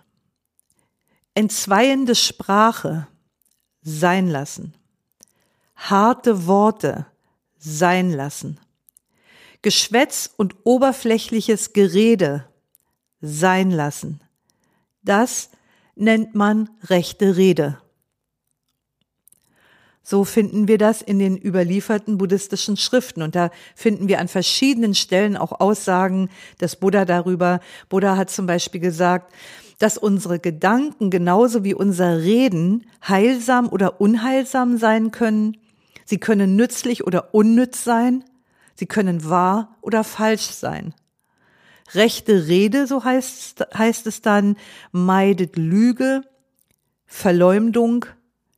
Entzweiende 1.37 2.14
Sprache 2.14 3.09
sein 3.83 4.27
lassen. 4.27 4.72
Harte 5.75 6.46
Worte 6.46 7.05
sein 7.59 8.11
lassen. 8.11 8.59
Geschwätz 9.61 10.31
und 10.35 10.57
oberflächliches 10.64 11.75
Gerede 11.75 12.46
sein 13.20 13.70
lassen. 13.70 14.22
Das 15.03 15.51
nennt 15.94 16.35
man 16.35 16.70
rechte 16.85 17.37
Rede. 17.37 17.79
So 20.03 20.25
finden 20.25 20.68
wir 20.68 20.79
das 20.79 21.03
in 21.03 21.18
den 21.18 21.37
überlieferten 21.37 22.16
buddhistischen 22.16 22.79
Schriften. 22.79 23.20
Und 23.20 23.35
da 23.35 23.51
finden 23.75 24.09
wir 24.09 24.20
an 24.20 24.29
verschiedenen 24.29 24.94
Stellen 24.94 25.37
auch 25.37 25.61
Aussagen 25.61 26.31
des 26.62 26.77
Buddha 26.77 27.05
darüber. 27.05 27.61
Buddha 27.90 28.16
hat 28.16 28.31
zum 28.31 28.46
Beispiel 28.46 28.81
gesagt, 28.81 29.35
dass 29.78 29.98
unsere 29.98 30.38
Gedanken 30.38 31.10
genauso 31.10 31.64
wie 31.64 31.74
unser 31.74 32.18
Reden 32.18 32.86
heilsam 33.06 33.68
oder 33.68 34.00
unheilsam 34.00 34.78
sein 34.78 35.10
können. 35.10 35.58
Sie 36.04 36.18
können 36.18 36.56
nützlich 36.56 37.06
oder 37.06 37.34
unnütz 37.34 37.84
sein. 37.84 38.24
Sie 38.74 38.86
können 38.86 39.28
wahr 39.28 39.76
oder 39.82 40.04
falsch 40.04 40.50
sein. 40.50 40.94
Rechte 41.94 42.46
Rede, 42.46 42.86
so 42.86 43.04
heißt, 43.04 43.66
heißt 43.76 44.06
es 44.06 44.22
dann, 44.22 44.56
meidet 44.92 45.56
Lüge, 45.56 46.22
Verleumdung, 47.06 48.06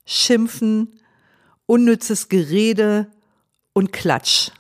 Schimpfen, 0.07 1.01
unnützes 1.67 2.29
Gerede 2.29 3.11
und 3.75 3.93
Klatsch. 3.93 4.51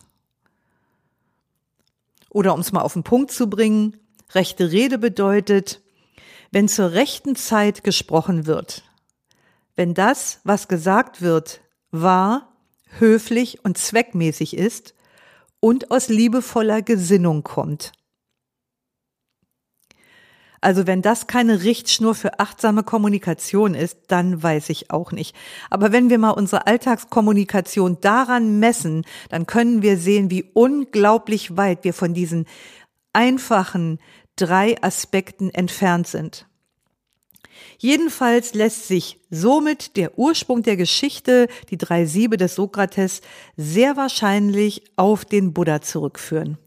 Oder 2.30 2.52
um 2.52 2.60
es 2.60 2.72
mal 2.72 2.82
auf 2.82 2.92
den 2.92 3.04
Punkt 3.04 3.30
zu 3.30 3.48
bringen, 3.48 3.96
rechte 4.34 4.70
Rede 4.70 4.98
bedeutet, 4.98 5.80
wenn 6.50 6.68
zur 6.68 6.92
rechten 6.92 7.36
Zeit 7.36 7.84
gesprochen 7.84 8.46
wird, 8.46 8.84
wenn 9.76 9.94
das, 9.94 10.40
was 10.44 10.68
gesagt 10.68 11.22
wird, 11.22 11.60
wahr, 11.90 12.52
höflich 12.98 13.64
und 13.64 13.78
zweckmäßig 13.78 14.56
ist 14.56 14.94
und 15.60 15.90
aus 15.90 16.08
liebevoller 16.08 16.82
Gesinnung 16.82 17.42
kommt. 17.42 17.92
Also 20.60 20.86
wenn 20.88 21.02
das 21.02 21.28
keine 21.28 21.62
Richtschnur 21.62 22.14
für 22.14 22.40
achtsame 22.40 22.82
Kommunikation 22.82 23.74
ist, 23.74 23.98
dann 24.08 24.42
weiß 24.42 24.70
ich 24.70 24.90
auch 24.90 25.12
nicht. 25.12 25.36
Aber 25.70 25.92
wenn 25.92 26.10
wir 26.10 26.18
mal 26.18 26.30
unsere 26.30 26.66
Alltagskommunikation 26.66 28.00
daran 28.00 28.58
messen, 28.58 29.04
dann 29.28 29.46
können 29.46 29.82
wir 29.82 29.96
sehen, 29.98 30.30
wie 30.30 30.50
unglaublich 30.54 31.56
weit 31.56 31.84
wir 31.84 31.94
von 31.94 32.12
diesen 32.12 32.46
einfachen 33.12 34.00
drei 34.40 34.80
Aspekten 34.82 35.50
entfernt 35.50 36.06
sind. 36.06 36.46
Jedenfalls 37.78 38.54
lässt 38.54 38.88
sich 38.88 39.20
somit 39.30 39.96
der 39.96 40.18
Ursprung 40.18 40.62
der 40.62 40.76
Geschichte, 40.76 41.48
die 41.70 41.78
drei 41.78 42.06
Siebe 42.06 42.36
des 42.36 42.54
Sokrates, 42.54 43.20
sehr 43.56 43.96
wahrscheinlich 43.96 44.82
auf 44.96 45.24
den 45.24 45.52
Buddha 45.52 45.80
zurückführen. 45.80 46.58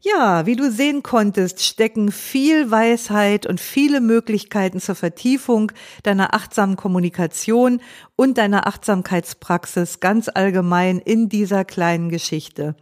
Ja, 0.00 0.46
wie 0.46 0.54
du 0.54 0.70
sehen 0.70 1.02
konntest, 1.02 1.60
stecken 1.60 2.12
viel 2.12 2.70
Weisheit 2.70 3.46
und 3.46 3.60
viele 3.60 4.00
Möglichkeiten 4.00 4.80
zur 4.80 4.94
Vertiefung 4.94 5.72
deiner 6.04 6.34
achtsamen 6.34 6.76
Kommunikation 6.76 7.82
und 8.14 8.38
deiner 8.38 8.68
Achtsamkeitspraxis 8.68 9.98
ganz 9.98 10.30
allgemein 10.32 11.00
in 11.00 11.28
dieser 11.28 11.64
kleinen 11.64 12.10
Geschichte. 12.10 12.76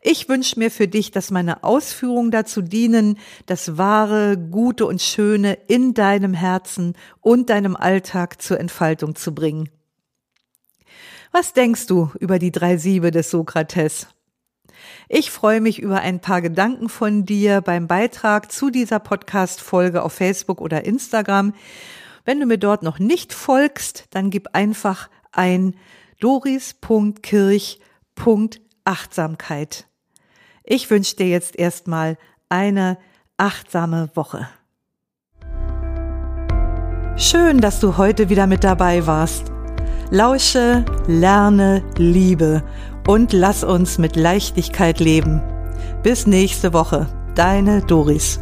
Ich 0.00 0.28
wünsche 0.28 0.58
mir 0.58 0.70
für 0.70 0.88
dich, 0.88 1.12
dass 1.12 1.30
meine 1.30 1.62
Ausführungen 1.62 2.30
dazu 2.30 2.60
dienen, 2.60 3.18
das 3.46 3.78
wahre, 3.78 4.36
gute 4.36 4.86
und 4.86 5.00
schöne 5.00 5.54
in 5.68 5.94
deinem 5.94 6.34
Herzen 6.34 6.94
und 7.20 7.50
deinem 7.50 7.76
Alltag 7.76 8.42
zur 8.42 8.58
Entfaltung 8.58 9.14
zu 9.14 9.34
bringen. 9.34 9.70
Was 11.30 11.52
denkst 11.52 11.86
du 11.86 12.10
über 12.18 12.38
die 12.38 12.52
drei 12.52 12.76
Siebe 12.76 13.10
des 13.10 13.30
Sokrates? 13.30 14.08
Ich 15.08 15.30
freue 15.30 15.60
mich 15.60 15.80
über 15.80 16.00
ein 16.00 16.20
paar 16.20 16.42
Gedanken 16.42 16.88
von 16.88 17.24
dir 17.24 17.60
beim 17.60 17.86
Beitrag 17.86 18.50
zu 18.50 18.70
dieser 18.70 18.98
Podcast-Folge 18.98 20.02
auf 20.02 20.12
Facebook 20.14 20.60
oder 20.60 20.84
Instagram. 20.84 21.54
Wenn 22.24 22.40
du 22.40 22.46
mir 22.46 22.58
dort 22.58 22.82
noch 22.82 22.98
nicht 22.98 23.32
folgst, 23.32 24.06
dann 24.10 24.30
gib 24.30 24.48
einfach 24.54 25.08
ein 25.32 25.74
doris.kirch.achtsamkeit. 28.84 29.86
Ich 30.64 30.90
wünsche 30.90 31.16
dir 31.16 31.28
jetzt 31.28 31.58
erstmal 31.58 32.16
eine 32.48 32.98
achtsame 33.36 34.10
Woche. 34.14 34.48
Schön, 37.16 37.60
dass 37.60 37.80
du 37.80 37.96
heute 37.96 38.28
wieder 38.28 38.46
mit 38.46 38.64
dabei 38.64 39.06
warst. 39.06 39.52
Lausche, 40.10 40.84
lerne, 41.06 41.82
liebe 41.96 42.62
und 43.06 43.32
lass 43.32 43.64
uns 43.64 43.98
mit 43.98 44.16
Leichtigkeit 44.16 45.00
leben. 45.00 45.42
Bis 46.02 46.26
nächste 46.26 46.72
Woche. 46.72 47.06
Deine 47.34 47.80
Doris. 47.82 48.40